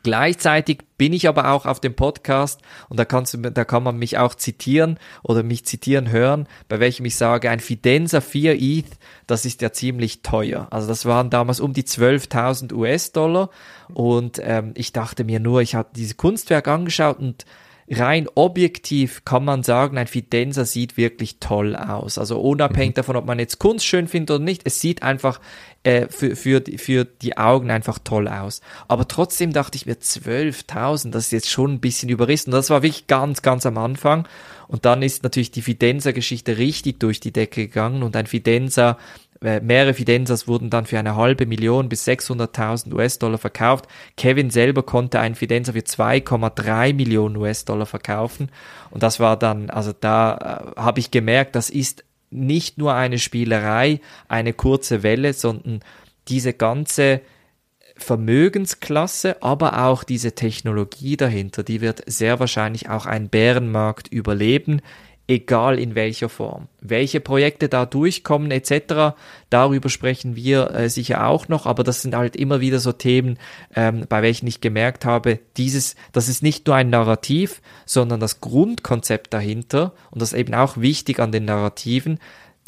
[0.03, 3.99] Gleichzeitig bin ich aber auch auf dem Podcast und da, kannst du, da kann man
[3.99, 8.99] mich auch zitieren oder mich zitieren hören, bei welchem ich sage, ein Fidenza 4 ETH,
[9.27, 10.69] das ist ja ziemlich teuer.
[10.71, 13.51] Also das waren damals um die 12.000 US-Dollar
[13.93, 17.45] und ähm, ich dachte mir nur, ich habe dieses Kunstwerk angeschaut und
[17.91, 22.19] rein objektiv kann man sagen, ein Fidenza sieht wirklich toll aus.
[22.19, 22.95] Also unabhängig mhm.
[22.95, 25.41] davon, ob man jetzt Kunst schön findet oder nicht, es sieht einfach
[25.83, 28.61] äh, für, für, für die Augen einfach toll aus.
[28.87, 32.53] Aber trotzdem dachte ich mir, 12.000, das ist jetzt schon ein bisschen überrissen.
[32.53, 34.29] Das war wirklich ganz, ganz am Anfang.
[34.69, 38.99] Und dann ist natürlich die Fidenza-Geschichte richtig durch die Decke gegangen und ein Fidenza
[39.41, 43.87] mehrere Fidenzas wurden dann für eine halbe Million bis 600.000 US-Dollar verkauft.
[44.17, 48.51] Kevin selber konnte einen Fidenza für 2,3 Millionen US-Dollar verkaufen.
[48.91, 53.19] Und das war dann, also da äh, habe ich gemerkt, das ist nicht nur eine
[53.19, 55.81] Spielerei, eine kurze Welle, sondern
[56.29, 57.23] diese ganze
[57.97, 64.81] Vermögensklasse, aber auch diese Technologie dahinter, die wird sehr wahrscheinlich auch einen Bärenmarkt überleben
[65.31, 66.69] egal in welcher Form.
[66.81, 69.17] Welche Projekte da durchkommen etc.,
[69.49, 73.39] darüber sprechen wir äh, sicher auch noch, aber das sind halt immer wieder so Themen,
[73.75, 78.41] ähm, bei welchen ich gemerkt habe, dieses, das ist nicht nur ein Narrativ, sondern das
[78.41, 82.19] Grundkonzept dahinter und das ist eben auch wichtig an den Narrativen,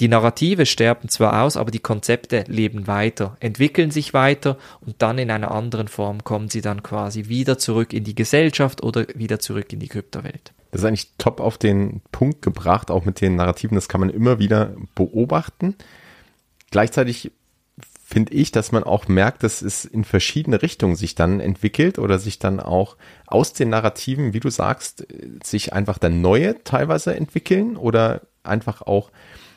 [0.00, 5.18] die Narrative sterben zwar aus, aber die Konzepte leben weiter, entwickeln sich weiter und dann
[5.18, 9.38] in einer anderen Form kommen sie dann quasi wieder zurück in die Gesellschaft oder wieder
[9.38, 10.54] zurück in die Kryptowelt.
[10.72, 13.74] Das ist eigentlich top auf den Punkt gebracht, auch mit den Narrativen.
[13.74, 15.76] Das kann man immer wieder beobachten.
[16.70, 17.30] Gleichzeitig
[18.02, 22.18] finde ich, dass man auch merkt, dass es in verschiedene Richtungen sich dann entwickelt oder
[22.18, 25.06] sich dann auch aus den Narrativen, wie du sagst,
[25.42, 29.10] sich einfach dann neue teilweise entwickeln oder einfach auch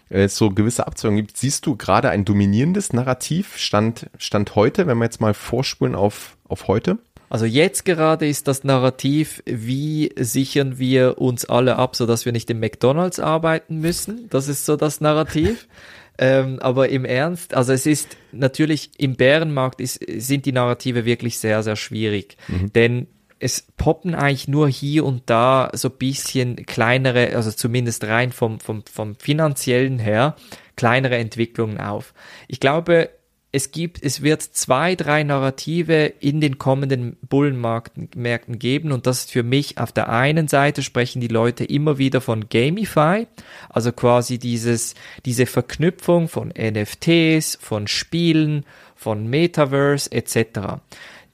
[0.10, 1.38] äh, so gewisse Abzweigungen gibt.
[1.38, 6.38] Siehst du gerade ein dominierendes Narrativ Stand, Stand heute, wenn wir jetzt mal vorspulen auf,
[6.48, 6.98] auf heute?
[7.30, 12.32] Also jetzt gerade ist das Narrativ, wie sichern wir uns alle ab, so dass wir
[12.32, 14.28] nicht im McDonald's arbeiten müssen.
[14.30, 15.68] Das ist so das Narrativ.
[16.18, 21.40] ähm, aber im Ernst, also es ist natürlich im Bärenmarkt ist, sind die Narrative wirklich
[21.40, 22.38] sehr, sehr schwierig.
[22.48, 22.74] Mhm.
[22.74, 23.08] Denn
[23.40, 28.84] es poppen eigentlich nur hier und da so bisschen kleinere, also zumindest rein vom, vom,
[28.92, 30.36] vom finanziellen her,
[30.76, 32.14] kleinere Entwicklungen auf.
[32.48, 33.10] Ich glaube,
[33.56, 39.32] es gibt, es wird zwei, drei Narrative in den kommenden Bullenmärkten geben und das ist
[39.32, 43.28] für mich auf der einen Seite sprechen die Leute immer wieder von Gamify,
[43.70, 50.82] also quasi dieses, diese Verknüpfung von NFTs, von Spielen, von Metaverse etc.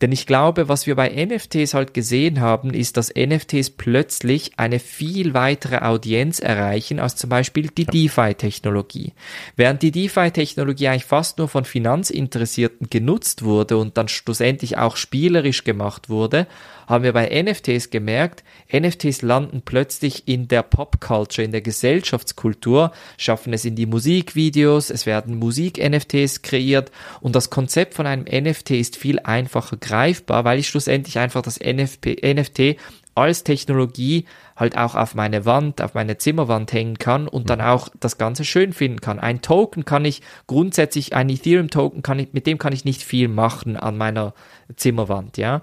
[0.01, 4.79] Denn ich glaube, was wir bei NFTs halt gesehen haben, ist, dass NFTs plötzlich eine
[4.79, 9.13] viel weitere Audienz erreichen als zum Beispiel die DeFi-Technologie.
[9.55, 15.63] Während die DeFi-Technologie eigentlich fast nur von Finanzinteressierten genutzt wurde und dann schlussendlich auch spielerisch
[15.63, 16.47] gemacht wurde,
[16.91, 23.53] haben wir bei NFTs gemerkt, NFTs landen plötzlich in der Popculture, in der Gesellschaftskultur, schaffen
[23.53, 28.97] es in die Musikvideos, es werden Musik-NFTs kreiert und das Konzept von einem NFT ist
[28.97, 32.77] viel einfacher greifbar, weil ich schlussendlich einfach das NFP, NFT
[33.15, 34.25] als Technologie
[34.55, 38.45] halt auch auf meine Wand, auf meine Zimmerwand hängen kann und dann auch das Ganze
[38.45, 39.19] schön finden kann.
[39.19, 43.27] Ein Token kann ich grundsätzlich, ein Ethereum-Token kann ich, mit dem kann ich nicht viel
[43.27, 44.33] machen an meiner
[44.75, 45.61] Zimmerwand, ja.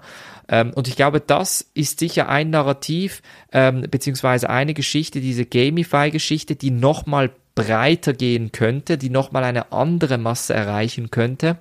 [0.49, 6.55] Ähm, und ich glaube, das ist sicher ein Narrativ, ähm, beziehungsweise eine Geschichte, diese Gamify-Geschichte,
[6.55, 11.59] die nochmal breiter gehen könnte, die nochmal eine andere Masse erreichen könnte.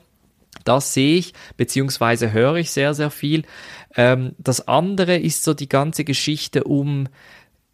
[0.65, 3.45] Das sehe ich, beziehungsweise höre ich sehr, sehr viel.
[3.95, 7.09] Ähm, das andere ist so die ganze Geschichte um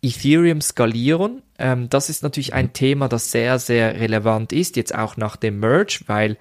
[0.03, 1.43] Ethereum skalieren.
[1.59, 5.61] Ähm, das ist natürlich ein Thema, das sehr, sehr relevant ist, jetzt auch nach dem
[5.61, 6.37] Merge, weil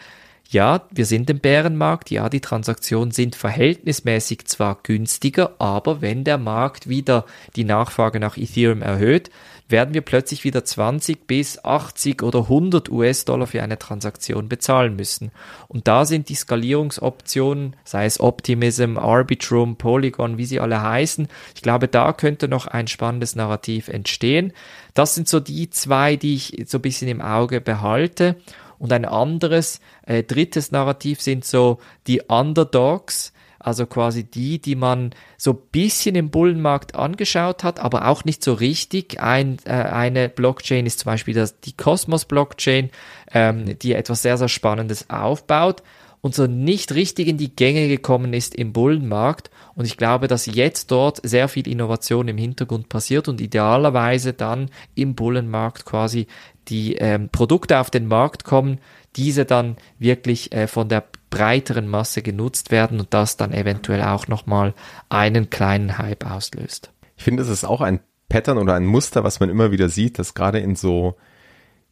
[0.53, 6.37] ja, wir sind im Bärenmarkt, ja, die Transaktionen sind verhältnismäßig zwar günstiger, aber wenn der
[6.37, 9.31] Markt wieder die Nachfrage nach Ethereum erhöht,
[9.67, 15.31] werden wir plötzlich wieder 20 bis 80 oder 100 US-Dollar für eine Transaktion bezahlen müssen.
[15.67, 21.61] Und da sind die Skalierungsoptionen, sei es Optimism, Arbitrum, Polygon, wie sie alle heißen, ich
[21.63, 24.53] glaube, da könnte noch ein spannendes Narrativ entstehen.
[24.93, 28.35] Das sind so die zwei, die ich so ein bisschen im Auge behalte.
[28.83, 35.11] Und ein anderes, äh, drittes Narrativ sind so die Underdogs, also quasi die, die man
[35.37, 39.21] so bisschen im Bullenmarkt angeschaut hat, aber auch nicht so richtig.
[39.21, 42.89] Ein, äh, eine Blockchain ist zum Beispiel das, die Cosmos Blockchain,
[43.31, 45.81] ähm, die etwas sehr, sehr Spannendes aufbaut
[46.23, 49.49] und so nicht richtig in die Gänge gekommen ist im Bullenmarkt.
[49.75, 54.69] Und ich glaube, dass jetzt dort sehr viel Innovation im Hintergrund passiert und idealerweise dann
[54.95, 56.27] im Bullenmarkt quasi
[56.69, 58.79] die ähm, Produkte auf den Markt kommen,
[59.15, 64.27] diese dann wirklich äh, von der breiteren Masse genutzt werden und das dann eventuell auch
[64.27, 64.73] nochmal
[65.09, 66.91] einen kleinen Hype auslöst.
[67.17, 67.99] Ich finde, es ist auch ein
[68.29, 71.15] Pattern oder ein Muster, was man immer wieder sieht, dass gerade in so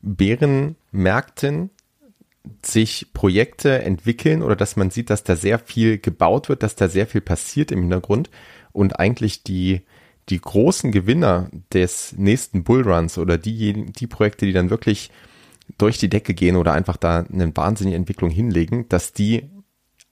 [0.02, 1.70] Bärenmärkten
[2.64, 6.88] sich Projekte entwickeln oder dass man sieht, dass da sehr viel gebaut wird, dass da
[6.88, 8.30] sehr viel passiert im Hintergrund
[8.72, 9.82] und eigentlich die,
[10.30, 15.12] die großen Gewinner des nächsten Bullruns oder die, die Projekte, die dann wirklich
[15.78, 19.50] durch die Decke gehen oder einfach da eine wahnsinnige Entwicklung hinlegen, dass die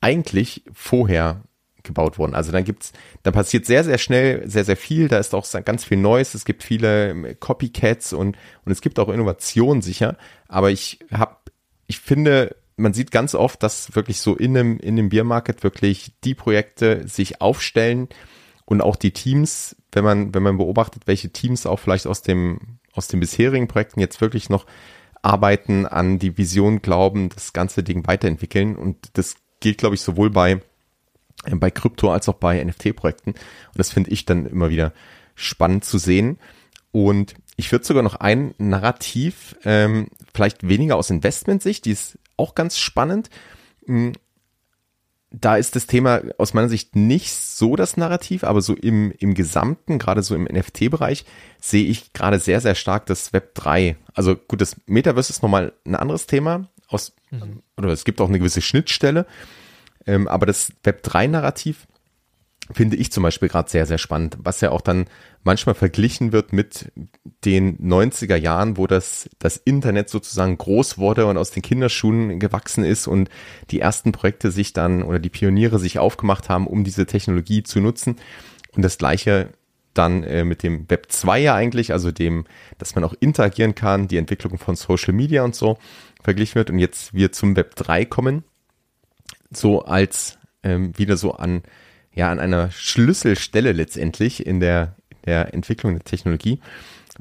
[0.02, 1.44] eigentlich vorher
[1.84, 2.36] gebaut wurden.
[2.36, 2.94] Also dann gibt's,
[3.24, 5.08] da passiert sehr, sehr schnell sehr, sehr viel.
[5.08, 6.34] Da ist auch ganz viel Neues.
[6.34, 10.18] Es gibt viele ähm, Copycats und, und es gibt auch Innovationen sicher.
[10.48, 11.36] Aber ich habe,
[11.88, 16.14] ich finde, man sieht ganz oft, dass wirklich so in dem, in dem Biermarket wirklich
[16.24, 18.08] die Projekte sich aufstellen
[18.70, 22.78] und auch die Teams, wenn man, wenn man beobachtet, welche Teams auch vielleicht aus dem,
[22.94, 24.68] aus den bisherigen Projekten jetzt wirklich noch
[25.24, 28.76] arbeiten, an die Vision glauben, das ganze Ding weiterentwickeln.
[28.76, 30.62] Und das gilt, glaube ich, sowohl bei,
[31.46, 33.32] äh, bei Krypto als auch bei NFT-Projekten.
[33.32, 33.40] Und
[33.74, 34.94] das finde ich dann immer wieder
[35.34, 36.38] spannend zu sehen.
[36.92, 42.54] Und ich würde sogar noch ein Narrativ, ähm, vielleicht weniger aus Investmentsicht, die ist auch
[42.54, 43.32] ganz spannend.
[45.32, 49.36] Da ist das Thema aus meiner Sicht nicht so das Narrativ, aber so im, im
[49.36, 51.26] Gesamten, gerade so im NFT-Bereich,
[51.60, 53.96] sehe ich gerade sehr, sehr stark das Web 3.
[54.14, 57.62] Also gut, das Metaverse ist nochmal ein anderes Thema, aus, mhm.
[57.78, 59.28] oder es gibt auch eine gewisse Schnittstelle,
[60.08, 61.88] ähm, aber das Web 3-Narrativ
[62.72, 65.06] finde ich zum Beispiel gerade sehr, sehr spannend, was ja auch dann
[65.44, 66.92] manchmal verglichen wird mit
[67.46, 72.84] den 90er Jahren, wo das, das Internet sozusagen groß wurde und aus den Kinderschuhen gewachsen
[72.84, 73.30] ist und
[73.72, 77.80] die ersten Projekte sich dann oder die Pioniere sich aufgemacht haben, um diese Technologie zu
[77.80, 78.18] nutzen.
[78.76, 79.50] Und das gleiche
[79.94, 82.46] dann äh, mit dem Web 2 ja eigentlich, also dem,
[82.78, 85.78] dass man auch interagieren kann, die Entwicklung von Social Media und so
[86.22, 88.44] verglichen wird und jetzt wir zum Web 3 kommen,
[89.52, 91.64] so als ähm, wieder so an
[92.14, 94.96] ja an einer Schlüsselstelle letztendlich in der,
[95.26, 96.60] der Entwicklung der Technologie.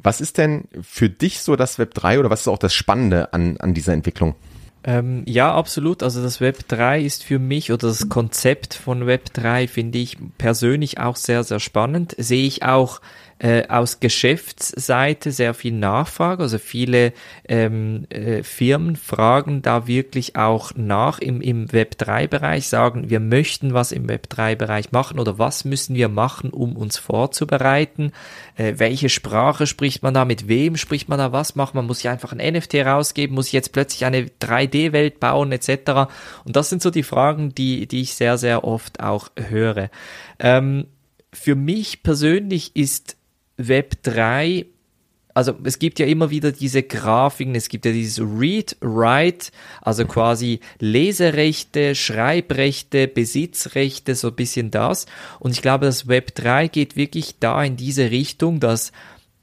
[0.02, 3.32] Was ist denn für dich so das Web 3 oder was ist auch das Spannende
[3.32, 4.36] an, an dieser Entwicklung?
[4.84, 6.02] Ähm, ja, absolut.
[6.02, 10.16] Also das Web 3 ist für mich oder das Konzept von Web 3 finde ich
[10.38, 12.14] persönlich auch sehr, sehr spannend.
[12.16, 13.00] Sehe ich auch
[13.38, 16.42] äh, aus Geschäftsseite sehr viel Nachfrage.
[16.42, 17.12] Also viele
[17.48, 23.92] ähm, äh, Firmen fragen da wirklich auch nach im, im Web3-Bereich, sagen, wir möchten was
[23.92, 28.12] im Web3-Bereich machen oder was müssen wir machen, um uns vorzubereiten.
[28.56, 32.00] Äh, welche Sprache spricht man da, mit wem spricht man da, was macht man, muss
[32.00, 36.10] ich einfach ein NFT rausgeben, muss ich jetzt plötzlich eine 3D-Welt bauen etc.
[36.44, 39.90] Und das sind so die Fragen, die, die ich sehr, sehr oft auch höre.
[40.40, 40.86] Ähm,
[41.32, 43.17] für mich persönlich ist
[43.58, 44.66] Web 3
[45.38, 50.04] also es gibt ja immer wieder diese Grafiken, es gibt ja dieses Read, Write, also
[50.04, 55.06] quasi Leserechte, Schreibrechte, Besitzrechte, so ein bisschen das.
[55.38, 58.90] Und ich glaube, das Web 3 geht wirklich da in diese Richtung, dass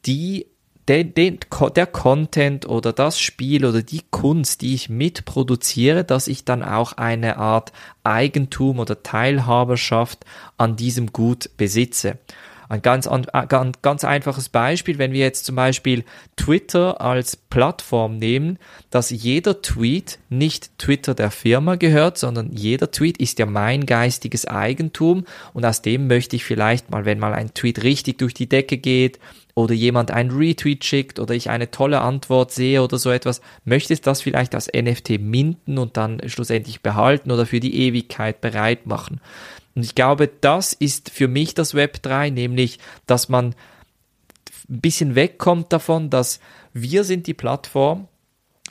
[0.05, 0.47] die
[0.89, 1.39] den, den,
[1.75, 6.93] der Content oder das Spiel oder die Kunst, die ich mitproduziere, dass ich dann auch
[6.93, 7.71] eine Art
[8.03, 10.25] Eigentum oder Teilhaberschaft
[10.57, 12.19] an diesem Gut besitze.
[12.67, 16.03] Ein ganz, ein ganz einfaches Beispiel, wenn wir jetzt zum Beispiel
[16.35, 18.57] Twitter als Plattform nehmen,
[18.89, 24.47] dass jeder Tweet nicht Twitter der Firma gehört, sondern jeder Tweet ist ja mein geistiges
[24.47, 28.49] Eigentum und aus dem möchte ich vielleicht mal, wenn mal ein Tweet richtig durch die
[28.49, 29.19] Decke geht
[29.55, 33.93] oder jemand einen Retweet schickt oder ich eine tolle Antwort sehe oder so etwas, möchte
[33.93, 38.85] ich das vielleicht als NFT minden und dann schlussendlich behalten oder für die Ewigkeit bereit
[38.85, 39.21] machen.
[39.75, 43.55] Und ich glaube, das ist für mich das Web 3, nämlich, dass man
[44.69, 46.39] ein bisschen wegkommt davon, dass
[46.73, 48.07] wir sind die Plattform,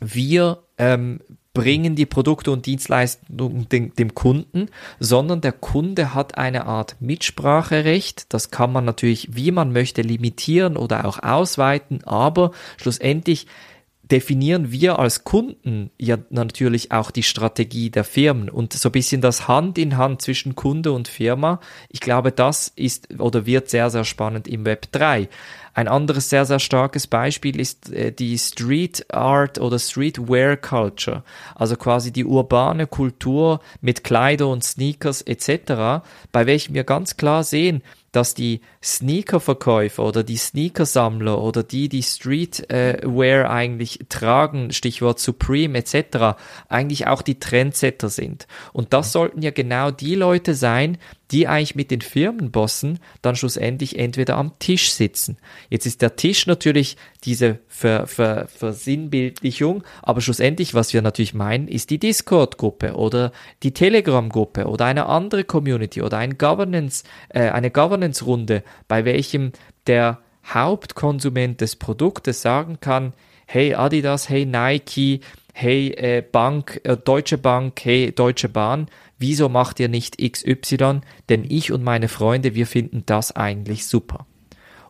[0.01, 1.21] wir ähm,
[1.53, 8.33] bringen die Produkte und Dienstleistungen dem, dem, Kunden, sondern der Kunde hat eine Art Mitspracherecht.
[8.35, 13.47] Das kann man natürlich, wie man möchte, limitieren oder auch ausweiten, aber schlussendlich
[14.11, 19.21] definieren wir als Kunden ja natürlich auch die Strategie der Firmen und so ein bisschen
[19.21, 21.61] das Hand in Hand zwischen Kunde und Firma.
[21.89, 25.29] Ich glaube, das ist oder wird sehr, sehr spannend im Web 3.
[25.73, 31.77] Ein anderes sehr, sehr starkes Beispiel ist äh, die Street Art oder Streetwear Culture, also
[31.77, 37.83] quasi die urbane Kultur mit Kleider und Sneakers etc., bei welchem wir ganz klar sehen,
[38.17, 46.39] dass die Sneakerverkäufer oder die Sneakersammler oder die, die Streetwear eigentlich tragen, Stichwort Supreme etc.,
[46.69, 48.47] eigentlich auch die Trendsetter sind.
[48.73, 50.99] Und das sollten ja genau die Leute sein,
[51.31, 55.39] die eigentlich mit den Firmenbossen dann schlussendlich entweder am Tisch sitzen.
[55.71, 61.69] Jetzt ist der Tisch natürlich diese Ver, Ver, Versinnbildlichung, aber schlussendlich, was wir natürlich meinen,
[61.69, 63.33] ist die Discord-Gruppe oder
[63.63, 69.53] die Telegram-Gruppe oder eine andere Community oder ein Governance, äh, eine Governance-Runde, bei welchem
[69.87, 73.15] der Hauptkonsument des Produktes sagen kann,
[73.47, 75.21] hey Adidas, hey Nike,
[75.55, 81.01] hey äh, Bank, äh, Deutsche Bank, hey Deutsche Bahn, wieso macht ihr nicht XY?
[81.29, 84.27] Denn ich und meine Freunde, wir finden das eigentlich super.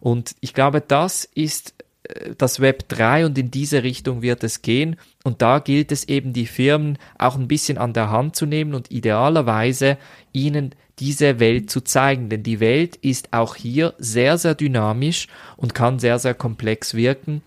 [0.00, 4.62] Und ich glaube, das ist äh, das Web 3 und in diese Richtung wird es
[4.62, 4.96] gehen.
[5.24, 8.74] Und da gilt es eben, die Firmen auch ein bisschen an der Hand zu nehmen
[8.74, 9.98] und idealerweise
[10.32, 12.28] ihnen diese Welt zu zeigen.
[12.28, 17.42] Denn die Welt ist auch hier sehr, sehr dynamisch und kann sehr, sehr komplex wirken.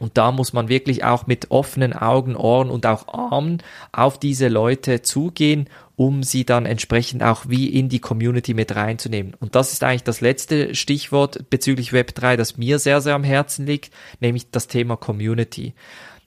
[0.00, 3.58] Und da muss man wirklich auch mit offenen Augen, Ohren und auch Armen
[3.92, 5.68] auf diese Leute zugehen,
[5.98, 9.34] um sie dann entsprechend auch wie in die Community mit reinzunehmen.
[9.40, 13.66] Und das ist eigentlich das letzte Stichwort bezüglich Web3, das mir sehr, sehr am Herzen
[13.66, 15.74] liegt, nämlich das Thema Community.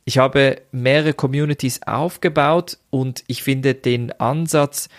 [0.03, 4.89] Ich habe mehrere Communities aufgebaut und ich finde den Ansatz,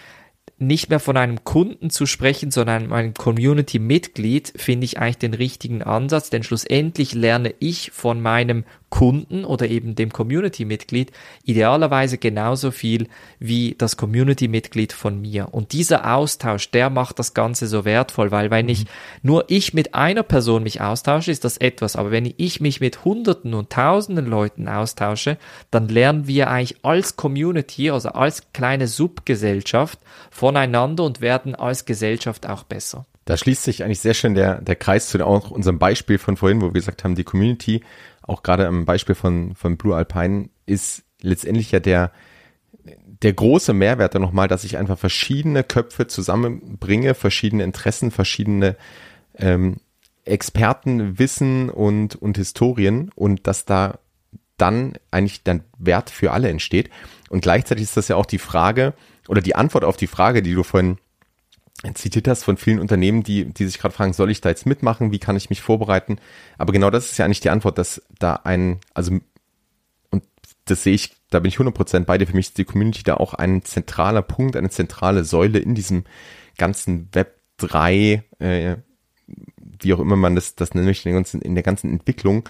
[0.56, 5.82] nicht mehr von einem Kunden zu sprechen, sondern einem Community-Mitglied, finde ich eigentlich den richtigen
[5.82, 11.12] Ansatz, denn schlussendlich lerne ich von meinem Kunden oder eben dem Community-Mitglied
[11.44, 15.48] idealerweise genauso viel wie das Community-Mitglied von mir.
[15.50, 18.88] Und dieser Austausch, der macht das Ganze so wertvoll, weil wenn ich mhm.
[19.22, 21.96] nur ich mit einer Person mich austausche, ist das etwas.
[21.96, 25.38] Aber wenn ich mich mit Hunderten und Tausenden Leuten austausche,
[25.70, 30.00] dann lernen wir eigentlich als Community, also als kleine Subgesellschaft
[30.30, 33.06] voneinander und werden als Gesellschaft auch besser.
[33.24, 36.60] Da schließt sich eigentlich sehr schön der, der Kreis zu auch unserem Beispiel von vorhin,
[36.60, 37.82] wo wir gesagt haben, die Community
[38.22, 42.12] auch gerade am Beispiel von, von Blue Alpine ist letztendlich ja der,
[43.22, 48.76] der große Mehrwert dann nochmal, dass ich einfach verschiedene Köpfe zusammenbringe, verschiedene Interessen, verschiedene
[49.36, 49.76] ähm,
[50.24, 53.98] Experten, Wissen und, und Historien und dass da
[54.56, 56.90] dann eigentlich dann Wert für alle entsteht.
[57.28, 58.94] Und gleichzeitig ist das ja auch die Frage
[59.28, 60.98] oder die Antwort auf die Frage, die du vorhin
[61.94, 65.10] zitiert hast von vielen Unternehmen, die, die sich gerade fragen, soll ich da jetzt mitmachen?
[65.10, 66.18] Wie kann ich mich vorbereiten?
[66.58, 69.18] Aber genau das ist ja eigentlich die Antwort, dass da ein, also,
[70.10, 70.24] und
[70.64, 72.26] das sehe ich, da bin ich 100% bei dir.
[72.26, 76.04] Für mich ist die Community da auch ein zentraler Punkt, eine zentrale Säule in diesem
[76.56, 78.76] ganzen Web 3, äh,
[79.80, 82.48] wie auch immer man das, das der ganzen, in der ganzen Entwicklung,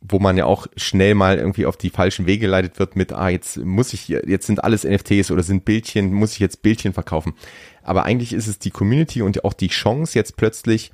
[0.00, 3.28] wo man ja auch schnell mal irgendwie auf die falschen Wege geleitet wird mit, ah,
[3.28, 7.34] jetzt muss ich, jetzt sind alles NFTs oder sind Bildchen, muss ich jetzt Bildchen verkaufen.
[7.82, 10.92] Aber eigentlich ist es die Community und auch die Chance, jetzt plötzlich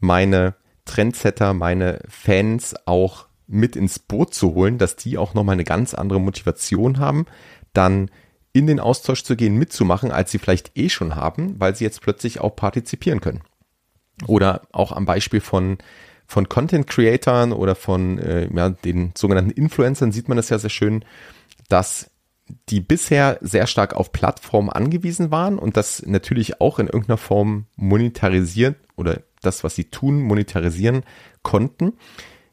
[0.00, 0.54] meine
[0.86, 5.94] Trendsetter, meine Fans auch mit ins Boot zu holen, dass die auch nochmal eine ganz
[5.94, 7.26] andere Motivation haben,
[7.72, 8.10] dann
[8.52, 12.00] in den Austausch zu gehen, mitzumachen, als sie vielleicht eh schon haben, weil sie jetzt
[12.00, 13.42] plötzlich auch partizipieren können.
[14.26, 15.76] Oder auch am Beispiel von,
[16.26, 20.70] von Content Creatoren oder von äh, ja, den sogenannten Influencern sieht man das ja sehr
[20.70, 21.04] schön,
[21.68, 22.10] dass
[22.68, 27.66] die bisher sehr stark auf Plattformen angewiesen waren und das natürlich auch in irgendeiner Form
[27.76, 31.02] monetarisieren oder das, was sie tun, monetarisieren
[31.42, 31.94] konnten.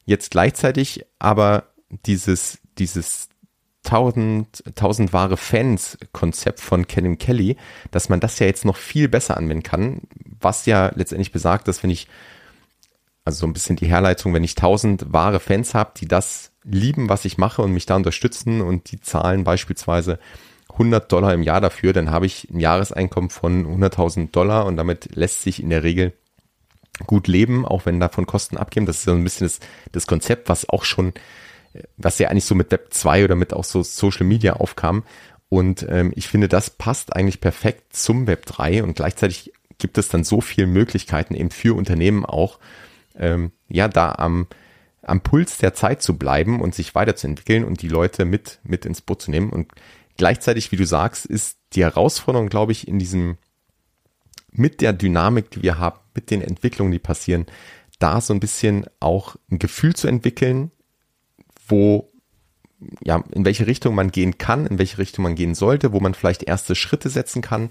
[0.05, 1.67] Jetzt gleichzeitig aber
[2.05, 3.29] dieses, dieses
[3.83, 7.57] tausend, tausend wahre Fans Konzept von Kenan Kelly,
[7.91, 10.01] dass man das ja jetzt noch viel besser anwenden kann,
[10.39, 12.07] was ja letztendlich besagt, dass wenn ich,
[13.25, 17.09] also so ein bisschen die Herleitung, wenn ich tausend wahre Fans habe, die das lieben,
[17.09, 20.19] was ich mache und mich da unterstützen und die zahlen beispielsweise
[20.71, 25.15] 100 Dollar im Jahr dafür, dann habe ich ein Jahreseinkommen von 100.000 Dollar und damit
[25.15, 26.13] lässt sich in der Regel
[27.05, 28.85] gut leben, auch wenn davon Kosten abgeben.
[28.85, 29.59] Das ist so ein bisschen das,
[29.91, 31.13] das Konzept, was auch schon,
[31.97, 35.03] was ja eigentlich so mit Web 2 oder mit auch so Social Media aufkam.
[35.49, 40.07] Und ähm, ich finde, das passt eigentlich perfekt zum Web 3 und gleichzeitig gibt es
[40.07, 42.59] dann so viele Möglichkeiten eben für Unternehmen auch,
[43.15, 44.47] ähm, ja, da am,
[45.01, 49.01] am Puls der Zeit zu bleiben und sich weiterzuentwickeln und die Leute mit, mit ins
[49.01, 49.49] Boot zu nehmen.
[49.49, 49.71] Und
[50.17, 53.37] gleichzeitig, wie du sagst, ist die Herausforderung, glaube ich, in diesem,
[54.51, 57.45] mit der Dynamik, die wir haben, mit den Entwicklungen, die passieren,
[57.99, 60.71] da so ein bisschen auch ein Gefühl zu entwickeln,
[61.67, 62.11] wo,
[63.01, 66.13] ja, in welche Richtung man gehen kann, in welche Richtung man gehen sollte, wo man
[66.13, 67.69] vielleicht erste Schritte setzen kann,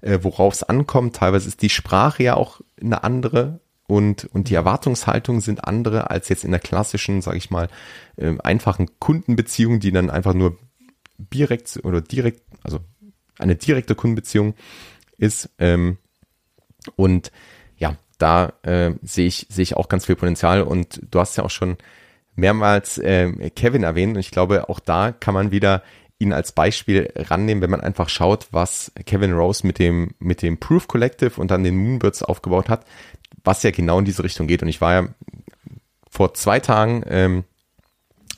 [0.00, 1.16] äh, worauf es ankommt.
[1.16, 3.60] Teilweise ist die Sprache ja auch eine andere
[3.92, 7.68] und, und die Erwartungshaltungen sind andere als jetzt in der klassischen, sage ich mal,
[8.16, 10.56] äh, einfachen Kundenbeziehung, die dann einfach nur
[11.18, 12.78] direkt oder direkt, also
[13.38, 14.54] eine direkte Kundenbeziehung
[15.18, 15.50] ist.
[15.58, 15.98] Ähm,
[16.96, 17.32] und
[17.76, 20.62] ja, da äh, sehe ich, sehe ich auch ganz viel Potenzial.
[20.62, 21.76] Und du hast ja auch schon
[22.34, 24.14] mehrmals äh, Kevin erwähnt.
[24.14, 25.82] Und ich glaube, auch da kann man wieder
[26.22, 30.58] ihn als Beispiel rannehmen, wenn man einfach schaut, was Kevin Rose mit dem, mit dem
[30.58, 32.86] Proof Collective und dann den Moonbirds aufgebaut hat,
[33.44, 34.62] was ja genau in diese Richtung geht.
[34.62, 35.08] Und ich war ja
[36.10, 37.44] vor zwei Tagen, ähm,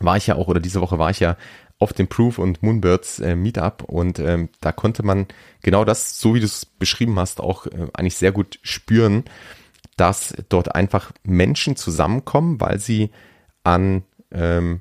[0.00, 1.36] war ich ja auch, oder diese Woche war ich ja
[1.78, 5.26] auf dem Proof und Moonbirds äh, Meetup und ähm, da konnte man
[5.60, 9.24] genau das, so wie du es beschrieben hast, auch äh, eigentlich sehr gut spüren,
[9.96, 13.10] dass dort einfach Menschen zusammenkommen, weil sie
[13.64, 14.80] an ähm,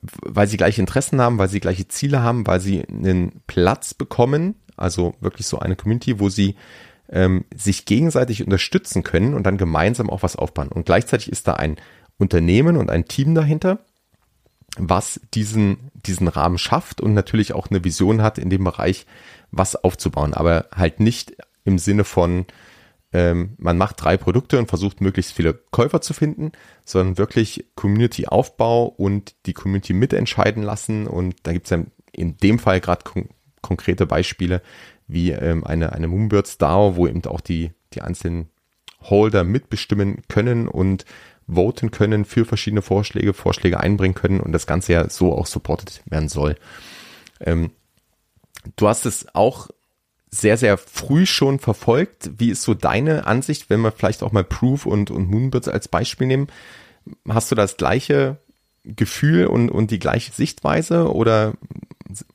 [0.00, 4.54] weil sie gleiche Interessen haben, weil sie gleiche Ziele haben, weil sie einen Platz bekommen,
[4.76, 6.54] also wirklich so eine Community, wo sie
[7.10, 10.68] ähm, sich gegenseitig unterstützen können und dann gemeinsam auch was aufbauen.
[10.68, 11.76] Und gleichzeitig ist da ein
[12.18, 13.78] Unternehmen und ein Team dahinter,
[14.76, 19.06] was diesen, diesen Rahmen schafft und natürlich auch eine Vision hat, in dem Bereich
[19.50, 22.46] was aufzubauen, aber halt nicht im Sinne von,
[23.12, 26.52] ähm, man macht drei Produkte und versucht möglichst viele Käufer zu finden,
[26.84, 31.06] sondern wirklich Community-Aufbau und die Community mitentscheiden lassen.
[31.06, 31.82] Und da gibt es ja
[32.12, 33.28] in dem Fall gerade kon
[33.60, 34.62] konkrete Beispiele
[35.08, 38.48] wie ähm, eine, eine Moonbirds DAO, wo eben auch die, die einzelnen
[39.02, 41.04] Holder mitbestimmen können und
[41.48, 46.02] voten können für verschiedene Vorschläge, Vorschläge einbringen können und das Ganze ja so auch supported
[46.06, 46.56] werden soll.
[47.40, 47.70] Ähm,
[48.76, 49.68] du hast es auch
[50.30, 52.30] sehr, sehr früh schon verfolgt.
[52.36, 55.88] Wie ist so deine Ansicht, wenn wir vielleicht auch mal Proof und, und Moonbirds als
[55.88, 56.48] Beispiel nehmen?
[57.26, 58.36] Hast du das gleiche
[58.84, 61.54] Gefühl und, und die gleiche Sichtweise oder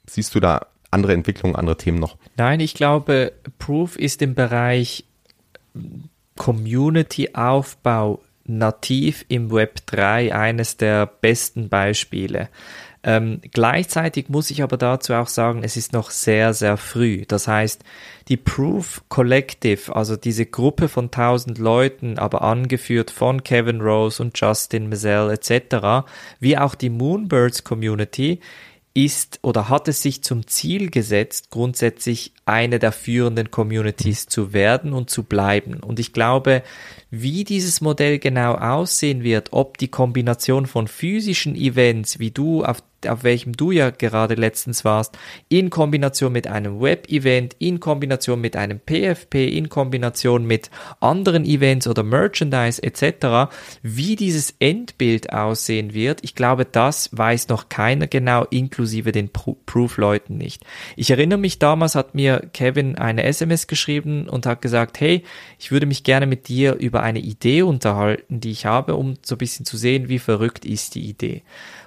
[0.08, 2.18] siehst du da andere Entwicklungen, andere Themen noch?
[2.38, 5.04] Nein, ich glaube, Proof ist im Bereich
[6.38, 12.50] Community-Aufbau nativ im Web 3 eines der besten Beispiele.
[13.06, 17.26] Ähm, gleichzeitig muss ich aber dazu auch sagen, es ist noch sehr, sehr früh.
[17.28, 17.84] Das heißt,
[18.30, 24.40] die Proof Collective, also diese Gruppe von tausend Leuten, aber angeführt von Kevin Rose und
[24.40, 26.08] Justin Mazel etc.,
[26.40, 28.40] wie auch die Moonbirds Community,
[28.94, 34.94] ist oder hat es sich zum Ziel gesetzt, grundsätzlich eine der führenden Communities zu werden
[34.94, 35.76] und zu bleiben.
[35.76, 36.64] Und ich glaube,
[37.10, 42.82] wie dieses Modell genau aussehen wird, ob die Kombination von physischen Events, wie du auf
[43.08, 45.18] auf welchem du ja gerade letztens warst,
[45.50, 50.70] in Kombination mit einem Web-Event, in Kombination mit einem PFP, in Kombination mit
[51.00, 57.70] anderen Events oder Merchandise etc., wie dieses Endbild aussehen wird, ich glaube, das weiß noch
[57.70, 60.64] keiner genau, inklusive den Proof-Leuten nicht.
[60.96, 65.24] Ich erinnere mich, damals hat mir Kevin eine SMS geschrieben und hat gesagt, hey,
[65.60, 69.36] ich würde mich gerne mit dir über eine Idee unterhalten, die ich habe, um so
[69.36, 71.44] ein bisschen zu sehen, wie verrückt ist die Idee.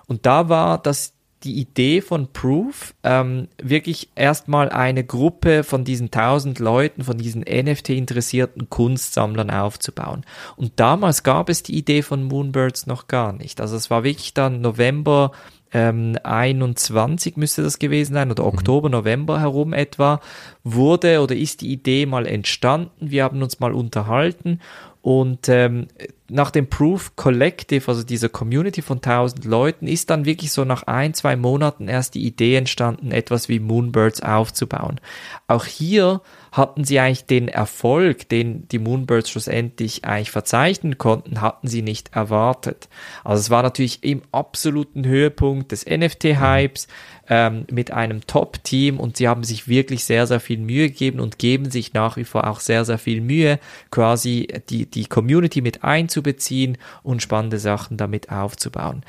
[0.06, 6.10] Und da war das die Idee von Proof, ähm, wirklich erstmal eine Gruppe von diesen
[6.10, 10.24] tausend Leuten, von diesen NFT-interessierten Kunstsammlern aufzubauen.
[10.56, 13.60] Und damals gab es die Idee von Moonbirds noch gar nicht.
[13.60, 15.32] Also es war wirklich dann November
[15.72, 18.50] ähm, 21 müsste das gewesen sein oder mhm.
[18.50, 20.20] Oktober, November herum etwa,
[20.64, 23.10] wurde oder ist die Idee mal entstanden.
[23.10, 24.60] Wir haben uns mal unterhalten
[25.06, 25.86] und ähm,
[26.28, 30.82] nach dem Proof Collective, also dieser Community von 1000 Leuten, ist dann wirklich so nach
[30.82, 35.00] ein, zwei Monaten erst die Idee entstanden, etwas wie Moonbirds aufzubauen.
[35.46, 36.22] Auch hier
[36.56, 42.16] hatten sie eigentlich den Erfolg, den die Moonbirds schlussendlich eigentlich verzeichnen konnten, hatten sie nicht
[42.16, 42.88] erwartet.
[43.24, 46.88] Also es war natürlich im absoluten Höhepunkt des NFT-Hypes
[47.28, 51.38] ähm, mit einem Top-Team und sie haben sich wirklich sehr, sehr viel Mühe gegeben und
[51.38, 53.58] geben sich nach wie vor auch sehr, sehr viel Mühe,
[53.90, 59.02] quasi die, die Community mit einzubeziehen und spannende Sachen damit aufzubauen.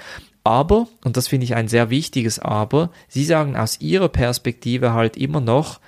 [0.43, 5.15] Aber, und das finde ich ein sehr wichtiges Aber, sie sagen aus ihrer Perspektive halt
[5.15, 5.79] immer noch,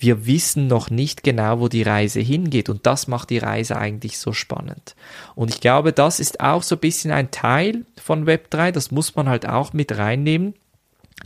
[0.00, 4.18] wir wissen noch nicht genau, wo die Reise hingeht und das macht die Reise eigentlich
[4.18, 4.96] so spannend.
[5.34, 9.14] Und ich glaube, das ist auch so ein bisschen ein Teil von Web3, das muss
[9.14, 10.54] man halt auch mit reinnehmen,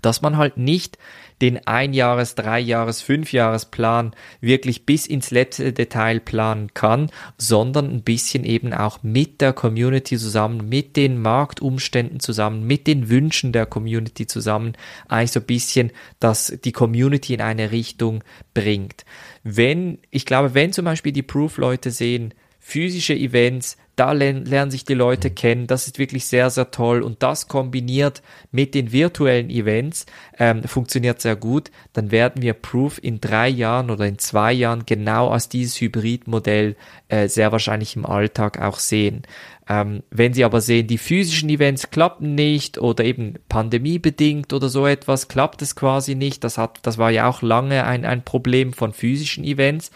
[0.03, 0.99] dass man halt nicht
[1.43, 8.73] den Einjahres-, Dreijahres-, Fünfjahresplan wirklich bis ins letzte Detail planen kann, sondern ein bisschen eben
[8.73, 14.73] auch mit der Community zusammen, mit den Marktumständen zusammen, mit den Wünschen der Community zusammen,
[15.09, 18.23] eigentlich so ein bisschen, dass die Community in eine Richtung
[18.55, 19.05] bringt.
[19.43, 24.95] Wenn, ich glaube, wenn zum Beispiel die Proof-Leute sehen, physische Events, da lernen sich die
[24.95, 25.67] Leute kennen.
[25.67, 27.03] Das ist wirklich sehr, sehr toll.
[27.03, 30.07] Und das kombiniert mit den virtuellen Events
[30.39, 31.71] ähm, funktioniert sehr gut.
[31.93, 36.77] Dann werden wir Proof in drei Jahren oder in zwei Jahren genau als dieses Hybridmodell
[37.09, 39.23] äh, sehr wahrscheinlich im Alltag auch sehen.
[39.69, 44.87] Ähm, wenn Sie aber sehen, die physischen Events klappen nicht oder eben pandemiebedingt oder so
[44.87, 46.45] etwas, klappt es quasi nicht.
[46.45, 49.91] Das hat, das war ja auch lange ein, ein Problem von physischen Events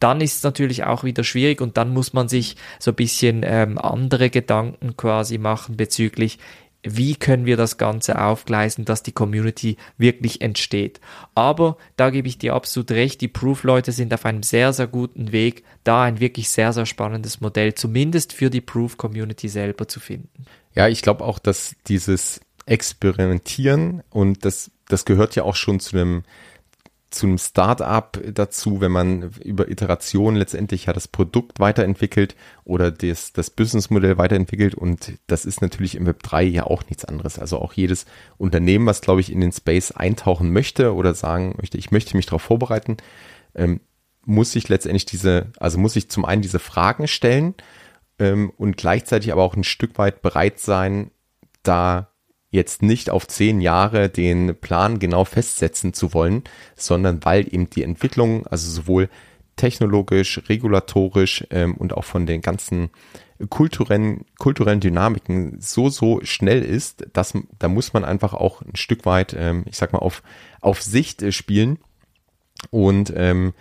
[0.00, 3.42] dann ist es natürlich auch wieder schwierig und dann muss man sich so ein bisschen
[3.44, 6.38] ähm, andere Gedanken quasi machen bezüglich,
[6.84, 11.00] wie können wir das Ganze aufgleisen, dass die Community wirklich entsteht.
[11.34, 15.32] Aber da gebe ich dir absolut recht, die Proof-Leute sind auf einem sehr, sehr guten
[15.32, 20.44] Weg, da ein wirklich sehr, sehr spannendes Modell, zumindest für die Proof-Community selber zu finden.
[20.74, 25.96] Ja, ich glaube auch, dass dieses Experimentieren und das, das gehört ja auch schon zu
[25.96, 26.22] einem
[27.14, 33.32] zu einem Start-up dazu, wenn man über Iterationen letztendlich ja das Produkt weiterentwickelt oder das,
[33.32, 37.38] das Businessmodell weiterentwickelt und das ist natürlich im Web 3 ja auch nichts anderes.
[37.38, 38.06] Also auch jedes
[38.36, 42.26] Unternehmen, was glaube ich in den Space eintauchen möchte oder sagen möchte, ich möchte mich
[42.26, 42.96] darauf vorbereiten,
[43.54, 43.80] ähm,
[44.26, 47.54] muss sich letztendlich diese, also muss ich zum einen diese Fragen stellen
[48.18, 51.10] ähm, und gleichzeitig aber auch ein Stück weit bereit sein,
[51.62, 52.13] da
[52.54, 56.44] jetzt nicht auf zehn Jahre den Plan genau festsetzen zu wollen,
[56.76, 59.08] sondern weil eben die Entwicklung, also sowohl
[59.56, 62.90] technologisch, regulatorisch ähm, und auch von den ganzen
[63.50, 69.04] kulturellen, kulturellen Dynamiken so, so schnell ist, dass da muss man einfach auch ein Stück
[69.04, 70.22] weit, ähm, ich sag mal, auf,
[70.60, 71.78] auf Sicht äh, spielen.
[72.70, 73.52] Und ähm,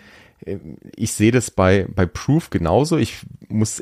[0.96, 2.98] ich sehe das bei, bei Proof genauso.
[2.98, 3.82] Ich muss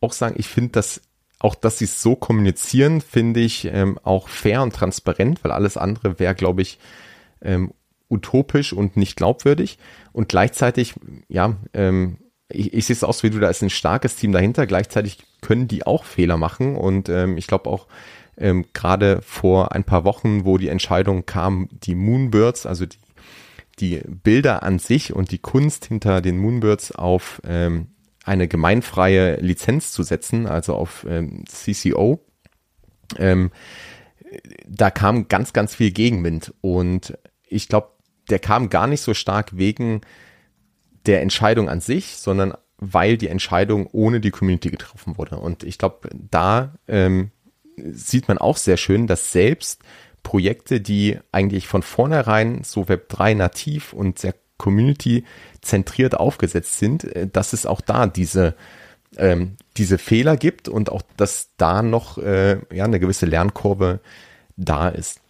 [0.00, 1.00] auch sagen, ich finde das
[1.42, 5.76] auch, dass sie es so kommunizieren, finde ich ähm, auch fair und transparent, weil alles
[5.76, 6.78] andere wäre, glaube ich,
[7.42, 7.72] ähm,
[8.08, 9.78] utopisch und nicht glaubwürdig.
[10.12, 10.94] Und gleichzeitig,
[11.28, 12.18] ja, ähm,
[12.48, 14.66] ich, ich sehe es aus wie du, da ist ein starkes Team dahinter.
[14.66, 16.76] Gleichzeitig können die auch Fehler machen.
[16.76, 17.86] Und ähm, ich glaube auch,
[18.36, 22.98] ähm, gerade vor ein paar Wochen, wo die Entscheidung kam, die Moonbirds, also die,
[23.78, 27.88] die Bilder an sich und die Kunst hinter den Moonbirds auf ähm,
[28.24, 32.24] eine gemeinfreie Lizenz zu setzen, also auf ähm, CCO.
[33.18, 33.50] Ähm,
[34.66, 37.90] da kam ganz, ganz viel Gegenwind und ich glaube,
[38.30, 40.00] der kam gar nicht so stark wegen
[41.06, 45.38] der Entscheidung an sich, sondern weil die Entscheidung ohne die Community getroffen wurde.
[45.38, 47.30] Und ich glaube, da ähm,
[47.76, 49.82] sieht man auch sehr schön, dass selbst
[50.22, 55.24] Projekte, die eigentlich von vornherein so Web3 nativ und sehr Community
[55.60, 58.54] zentriert aufgesetzt sind, äh, dass es auch da diese
[59.16, 64.00] ähm, diese Fehler gibt und auch, dass da noch äh, ja eine gewisse Lernkurve
[64.56, 65.20] da ist.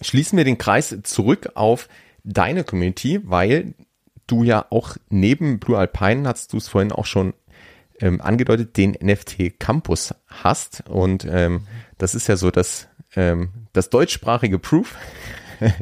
[0.00, 1.88] Schließen wir den Kreis zurück auf
[2.24, 3.74] deine Community, weil
[4.26, 7.34] du ja auch neben Blue Alpine, hast du es vorhin auch schon
[8.00, 10.88] ähm, angedeutet, den NFT Campus hast.
[10.88, 11.66] Und ähm,
[11.98, 14.96] das ist ja so das, ähm, das deutschsprachige Proof.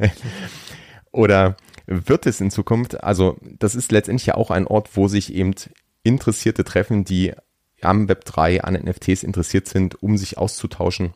[1.12, 1.56] Oder
[1.86, 5.54] wird es in Zukunft, also das ist letztendlich ja auch ein Ort, wo sich eben
[6.02, 7.32] Interessierte treffen, die
[7.80, 11.12] am Web 3 an NFTs interessiert sind, um sich auszutauschen.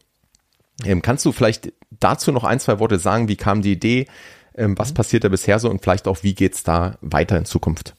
[0.84, 3.28] Ähm, kannst du vielleicht dazu noch ein, zwei Worte sagen?
[3.28, 4.06] Wie kam die Idee?
[4.54, 4.94] Ähm, was mhm.
[4.94, 7.94] passiert da bisher so und vielleicht auch, wie geht's da weiter in Zukunft?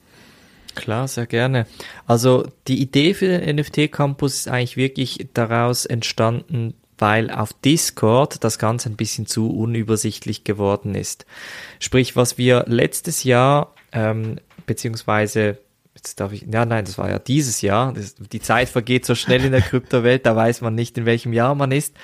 [0.76, 1.66] Klar, sehr gerne.
[2.06, 8.44] Also die Idee für den NFT Campus ist eigentlich wirklich daraus entstanden, weil auf Discord
[8.44, 11.26] das Ganze ein bisschen zu unübersichtlich geworden ist.
[11.80, 15.60] Sprich, was wir letztes Jahr, ähm, beziehungsweise
[15.96, 19.16] jetzt darf ich, ja nein, das war ja dieses Jahr, das, die Zeit vergeht so
[19.16, 21.96] schnell in der Kryptowelt, da weiß man nicht, in welchem Jahr man ist.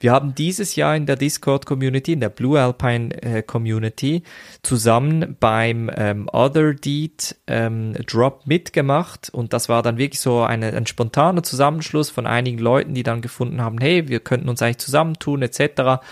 [0.00, 3.42] Wir haben dieses Jahr in der Discord-Community, in der Blue Alpine äh,
[4.62, 10.72] zusammen beim ähm, Other Deed ähm, Drop mitgemacht und das war dann wirklich so eine,
[10.72, 14.78] ein spontaner Zusammenschluss von einigen Leuten, die dann gefunden haben, hey, wir könnten uns eigentlich
[14.78, 16.02] zusammentun etc.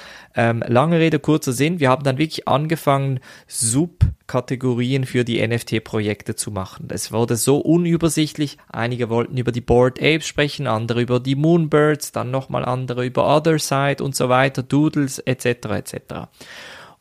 [0.41, 3.18] Ähm, lange Rede, kurzer Sinn, wir haben dann wirklich angefangen,
[3.49, 6.86] Subkategorien für die NFT-Projekte zu machen.
[6.91, 8.57] Es wurde so unübersichtlich.
[8.70, 13.26] Einige wollten über die Board Apes sprechen, andere über die Moonbirds, dann nochmal andere über
[13.26, 15.47] Other Side und so weiter, Doodles etc.
[15.47, 15.95] etc.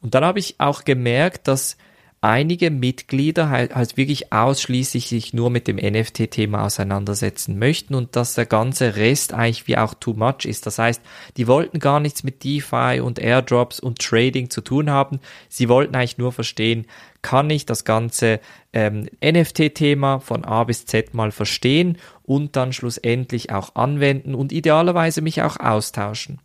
[0.01, 1.77] Und dann habe ich auch gemerkt, dass
[2.21, 8.33] einige Mitglieder halt, halt wirklich ausschließlich sich nur mit dem NFT-Thema auseinandersetzen möchten und dass
[8.33, 10.65] der ganze Rest eigentlich wie auch too much ist.
[10.65, 11.01] Das heißt,
[11.37, 15.19] die wollten gar nichts mit DeFi und Airdrops und Trading zu tun haben.
[15.47, 16.87] Sie wollten eigentlich nur verstehen,
[17.21, 18.39] kann ich das ganze
[18.73, 25.21] ähm, NFT-Thema von A bis Z mal verstehen und dann schlussendlich auch anwenden und idealerweise
[25.21, 26.39] mich auch austauschen.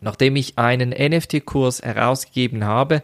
[0.00, 3.02] Nachdem ich einen NFT-Kurs herausgegeben habe,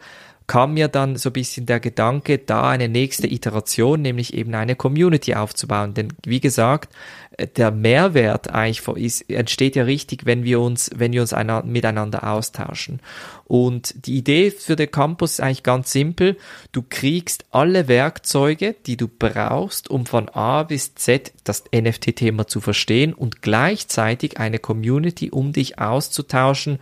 [0.48, 4.76] kam mir dann so ein bisschen der Gedanke, da eine nächste Iteration, nämlich eben eine
[4.76, 5.92] Community aufzubauen.
[5.92, 6.92] Denn wie gesagt,
[7.36, 11.62] äh, der Mehrwert eigentlich ist, entsteht ja richtig, wenn wir uns, wenn wir uns einer,
[11.64, 13.00] miteinander austauschen.
[13.44, 16.38] Und die Idee für den Campus ist eigentlich ganz simpel.
[16.72, 22.62] Du kriegst alle Werkzeuge, die du brauchst, um von A bis Z das NFT-Thema zu
[22.62, 26.78] verstehen und gleichzeitig eine Community, um dich auszutauschen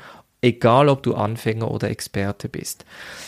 [0.46, 2.84] egal ob du Anfänger oder Experte bist.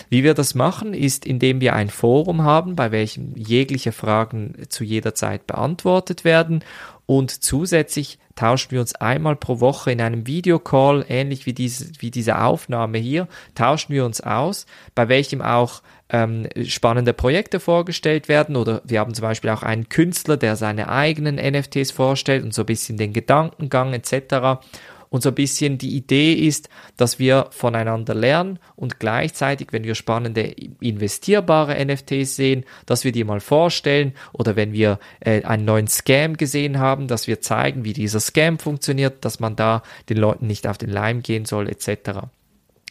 [0.08, 4.84] Wie wir das machen, ist, indem wir ein Forum haben, bei welchem jegliche Fragen zu
[4.84, 6.62] jeder Zeit beantwortet werden
[7.10, 12.10] und zusätzlich tauschen wir uns einmal pro Woche in einem Videocall, ähnlich wie diese, wie
[12.10, 18.56] diese Aufnahme hier, tauschen wir uns aus, bei welchem auch ähm, spannende Projekte vorgestellt werden
[18.56, 22.62] oder wir haben zum Beispiel auch einen Künstler, der seine eigenen NFTs vorstellt und so
[22.62, 24.60] ein bisschen den Gedankengang etc.
[25.10, 29.94] Und so ein bisschen die Idee ist, dass wir voneinander lernen und gleichzeitig, wenn wir
[29.94, 30.42] spannende
[30.80, 36.36] investierbare NFTs sehen, dass wir die mal vorstellen oder wenn wir äh, einen neuen Scam
[36.36, 40.66] gesehen haben, dass wir zeigen, wie dieser Scam funktioniert, dass man da den Leuten nicht
[40.66, 42.28] auf den Leim gehen soll etc.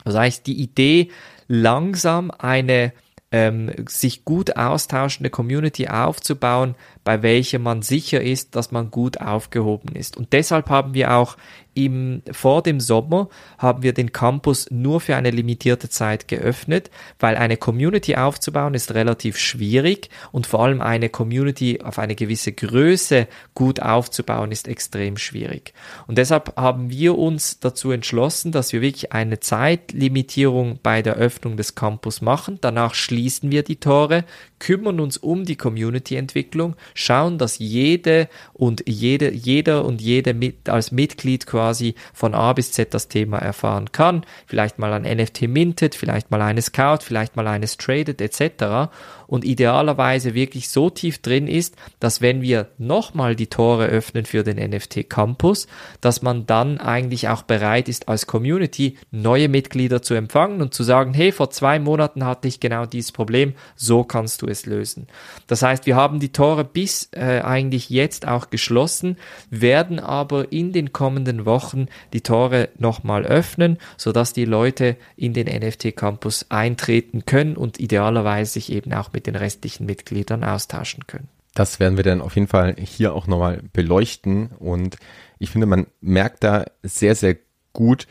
[0.03, 1.09] Das heißt, die Idee,
[1.47, 2.93] langsam eine
[3.31, 6.75] ähm, sich gut austauschende Community aufzubauen,
[7.07, 10.17] bei welcher man sicher ist, dass man gut aufgehoben ist.
[10.17, 11.37] Und deshalb haben wir auch
[11.77, 13.29] im, vor dem Sommer
[13.59, 16.89] haben wir den Campus nur für eine limitierte Zeit geöffnet,
[17.19, 22.51] weil eine Community aufzubauen ist relativ schwierig und vor allem eine Community auf eine gewisse
[22.51, 25.73] Größe gut aufzubauen ist extrem schwierig.
[26.07, 31.57] Und deshalb haben wir uns dazu entschlossen, dass wir wirklich eine Zeitlimitierung bei der Öffnung
[31.57, 32.57] des Campus machen.
[32.59, 34.25] Danach schließen wir die Tore,
[34.59, 40.91] kümmern uns um die Community-Entwicklung, schauen, dass jede und jede, jeder und jede mit, als
[40.91, 44.25] Mitglied quasi von A bis Z das Thema erfahren kann.
[44.45, 48.89] Vielleicht mal ein NFT mintet, vielleicht mal eines kauft, vielleicht mal eines tradet etc.
[49.27, 54.43] Und idealerweise wirklich so tief drin ist, dass wenn wir nochmal die Tore öffnen für
[54.43, 55.67] den NFT Campus,
[56.01, 60.83] dass man dann eigentlich auch bereit ist, als Community neue Mitglieder zu empfangen und zu
[60.83, 65.07] sagen, hey, vor zwei Monaten hatte ich genau dieses Problem, so kannst du es lösen.
[65.47, 69.17] Das heißt, wir haben die Tore bis äh, eigentlich jetzt auch geschlossen,
[69.49, 75.47] werden aber in den kommenden Wochen die Tore nochmal öffnen, sodass die Leute in den
[75.47, 81.27] NFT Campus eintreten können und idealerweise sich eben auch mit den restlichen Mitgliedern austauschen können.
[81.53, 84.97] Das werden wir dann auf jeden Fall hier auch nochmal beleuchten und
[85.39, 87.37] ich finde, man merkt da sehr, sehr
[87.73, 88.07] gut,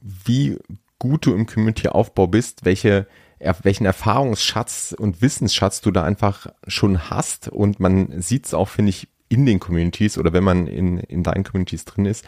[0.00, 0.58] wie
[0.98, 3.06] gut du im Community-Aufbau bist, welche
[3.40, 7.48] welchen Erfahrungsschatz und Wissensschatz du da einfach schon hast.
[7.48, 11.22] Und man sieht es auch, finde ich, in den Communities oder wenn man in, in
[11.22, 12.24] deinen Communities drin ist.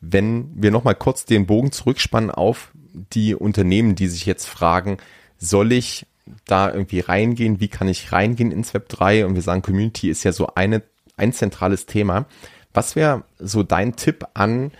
[0.00, 2.70] Wenn wir nochmal kurz den Bogen zurückspannen auf
[3.12, 4.98] die Unternehmen, die sich jetzt fragen,
[5.38, 6.06] soll ich
[6.46, 7.60] da irgendwie reingehen?
[7.60, 9.26] Wie kann ich reingehen ins Web 3?
[9.26, 10.82] Und wir sagen, Community ist ja so eine,
[11.16, 12.26] ein zentrales Thema.
[12.72, 14.70] Was wäre so dein Tipp an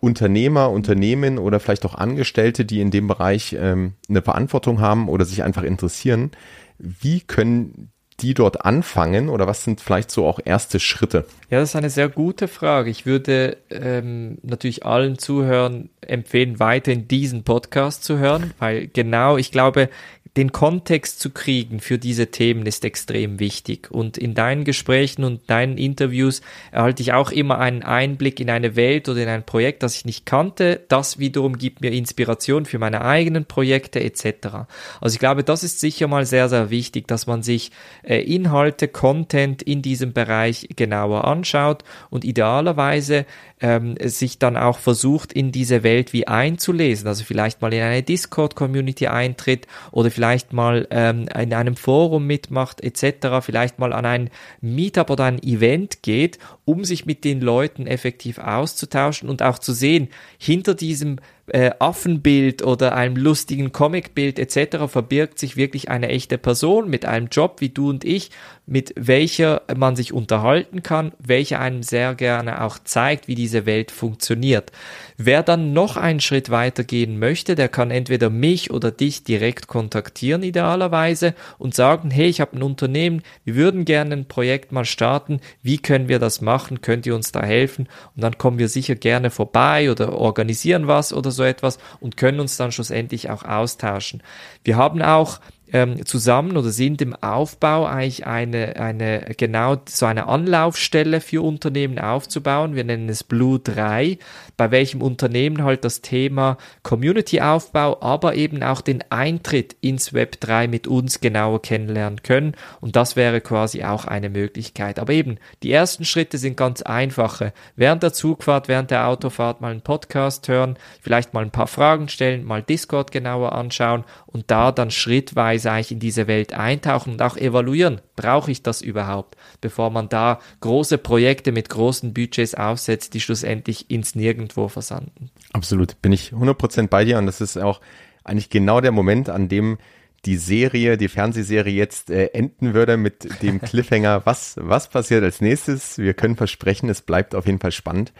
[0.00, 5.24] Unternehmer, Unternehmen oder vielleicht auch Angestellte, die in dem Bereich ähm, eine Verantwortung haben oder
[5.24, 6.32] sich einfach interessieren,
[6.78, 7.90] wie können
[8.20, 11.26] die dort anfangen oder was sind vielleicht so auch erste Schritte?
[11.50, 12.90] Ja, das ist eine sehr gute Frage.
[12.90, 19.36] Ich würde ähm, natürlich allen Zuhörern empfehlen, weiter in diesen Podcast zu hören, weil genau,
[19.36, 19.90] ich glaube,
[20.36, 23.90] den Kontext zu kriegen für diese Themen ist extrem wichtig.
[23.90, 26.42] Und in deinen Gesprächen und deinen Interviews
[26.72, 30.04] erhalte ich auch immer einen Einblick in eine Welt oder in ein Projekt, das ich
[30.04, 30.82] nicht kannte.
[30.88, 34.66] Das wiederum gibt mir Inspiration für meine eigenen Projekte etc.
[35.00, 37.70] Also ich glaube, das ist sicher mal sehr, sehr wichtig, dass man sich
[38.14, 43.26] Inhalte, Content in diesem Bereich genauer anschaut und idealerweise
[43.60, 47.08] ähm, sich dann auch versucht, in diese Welt wie einzulesen.
[47.08, 52.82] Also vielleicht mal in eine Discord-Community eintritt oder vielleicht mal ähm, in einem Forum mitmacht
[52.82, 54.30] etc., vielleicht mal an ein
[54.60, 59.72] Meetup oder ein Event geht, um sich mit den Leuten effektiv auszutauschen und auch zu
[59.72, 61.18] sehen, hinter diesem
[61.48, 64.88] äh, Affenbild oder einem lustigen Comicbild etc.
[64.88, 68.30] verbirgt sich wirklich eine echte Person mit einem Job wie du und ich,
[68.66, 73.92] mit welcher man sich unterhalten kann, welche einem sehr gerne auch zeigt, wie diese Welt
[73.92, 74.72] funktioniert.
[75.16, 79.68] Wer dann noch einen Schritt weiter gehen möchte, der kann entweder mich oder dich direkt
[79.68, 84.84] kontaktieren idealerweise und sagen, hey, ich habe ein Unternehmen, wir würden gerne ein Projekt mal
[84.84, 87.88] starten, wie können wir das machen, könnt ihr uns da helfen?
[88.16, 92.40] Und dann kommen wir sicher gerne vorbei oder organisieren was oder so etwas und können
[92.40, 94.22] uns dann schlussendlich auch austauschen.
[94.64, 95.40] Wir haben auch
[95.72, 101.98] ähm, zusammen oder sind im Aufbau eigentlich eine, eine, genau so eine Anlaufstelle für Unternehmen
[101.98, 102.74] aufzubauen.
[102.74, 104.18] Wir nennen es Blue 3,
[104.56, 110.68] bei welchem Unternehmen halt das Thema Community-Aufbau, aber eben auch den Eintritt ins Web 3
[110.68, 112.54] mit uns genauer kennenlernen können.
[112.80, 114.98] Und das wäre quasi auch eine Möglichkeit.
[114.98, 117.52] Aber eben, die ersten Schritte sind ganz einfache.
[117.74, 122.08] Während der Zugfahrt, während der Autofahrt mal einen Podcast hören, vielleicht mal ein paar Fragen
[122.08, 124.04] stellen, mal Discord genauer anschauen
[124.36, 128.82] und da dann schrittweise eigentlich in diese Welt eintauchen und auch evaluieren, brauche ich das
[128.82, 135.30] überhaupt, bevor man da große Projekte mit großen Budgets aufsetzt, die schlussendlich ins Nirgendwo versanden.
[135.54, 137.80] Absolut, bin ich 100% bei dir und das ist auch
[138.24, 139.78] eigentlich genau der Moment, an dem
[140.26, 144.26] die Serie, die Fernsehserie jetzt äh, enden würde mit dem Cliffhanger.
[144.26, 145.96] Was, was passiert als nächstes?
[145.96, 148.12] Wir können versprechen, es bleibt auf jeden Fall spannend.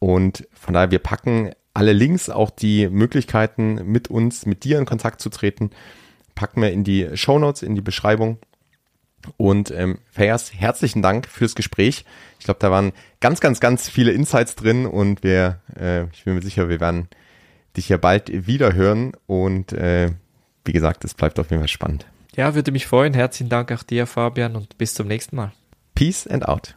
[0.00, 4.86] Und von daher, wir packen alle Links, auch die Möglichkeiten, mit uns, mit dir in
[4.86, 5.70] Kontakt zu treten,
[6.34, 8.38] packen wir in die Show Notes, in die Beschreibung.
[9.36, 12.04] Und ähm, Fayas, herzlichen Dank fürs Gespräch.
[12.38, 16.34] Ich glaube, da waren ganz, ganz, ganz viele Insights drin und wir, äh, ich bin
[16.34, 17.08] mir sicher, wir werden
[17.76, 20.12] dich ja bald wieder hören und äh,
[20.64, 22.06] wie gesagt, es bleibt auf jeden Fall spannend.
[22.36, 23.12] Ja, würde mich freuen.
[23.12, 25.52] Herzlichen Dank auch dir, Fabian, und bis zum nächsten Mal.
[25.94, 26.74] Peace and out.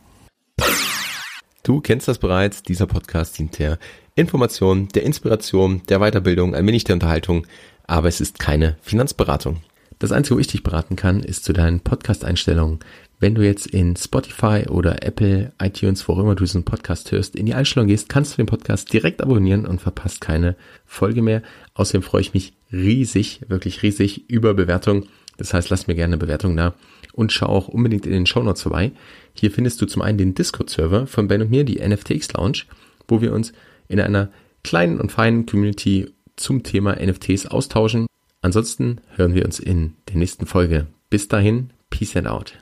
[1.70, 3.78] Du kennst das bereits, dieser Podcast dient der
[4.16, 7.46] Information, der Inspiration, der Weiterbildung, ein wenig der Unterhaltung,
[7.86, 9.58] aber es ist keine Finanzberatung.
[10.00, 12.80] Das Einzige, wo ich dich beraten kann, ist zu deinen Podcast-Einstellungen.
[13.20, 17.46] Wenn du jetzt in Spotify oder Apple, iTunes, wo immer du diesen Podcast hörst, in
[17.46, 20.56] die Einstellung gehst, kannst du den Podcast direkt abonnieren und verpasst keine
[20.88, 21.44] Folge mehr.
[21.76, 25.06] Außerdem freue ich mich riesig, wirklich riesig über Bewertung.
[25.38, 26.74] Das heißt, lass mir gerne eine Bewertung da
[27.14, 28.92] und schau auch unbedingt in den Show Notes vorbei.
[29.40, 32.64] Hier findest du zum einen den Discord-Server von Ben und mir, die NFTX Lounge,
[33.08, 33.54] wo wir uns
[33.88, 34.30] in einer
[34.64, 38.08] kleinen und feinen Community zum Thema NFTs austauschen.
[38.42, 40.88] Ansonsten hören wir uns in der nächsten Folge.
[41.10, 42.54] Bis dahin, Peace and out.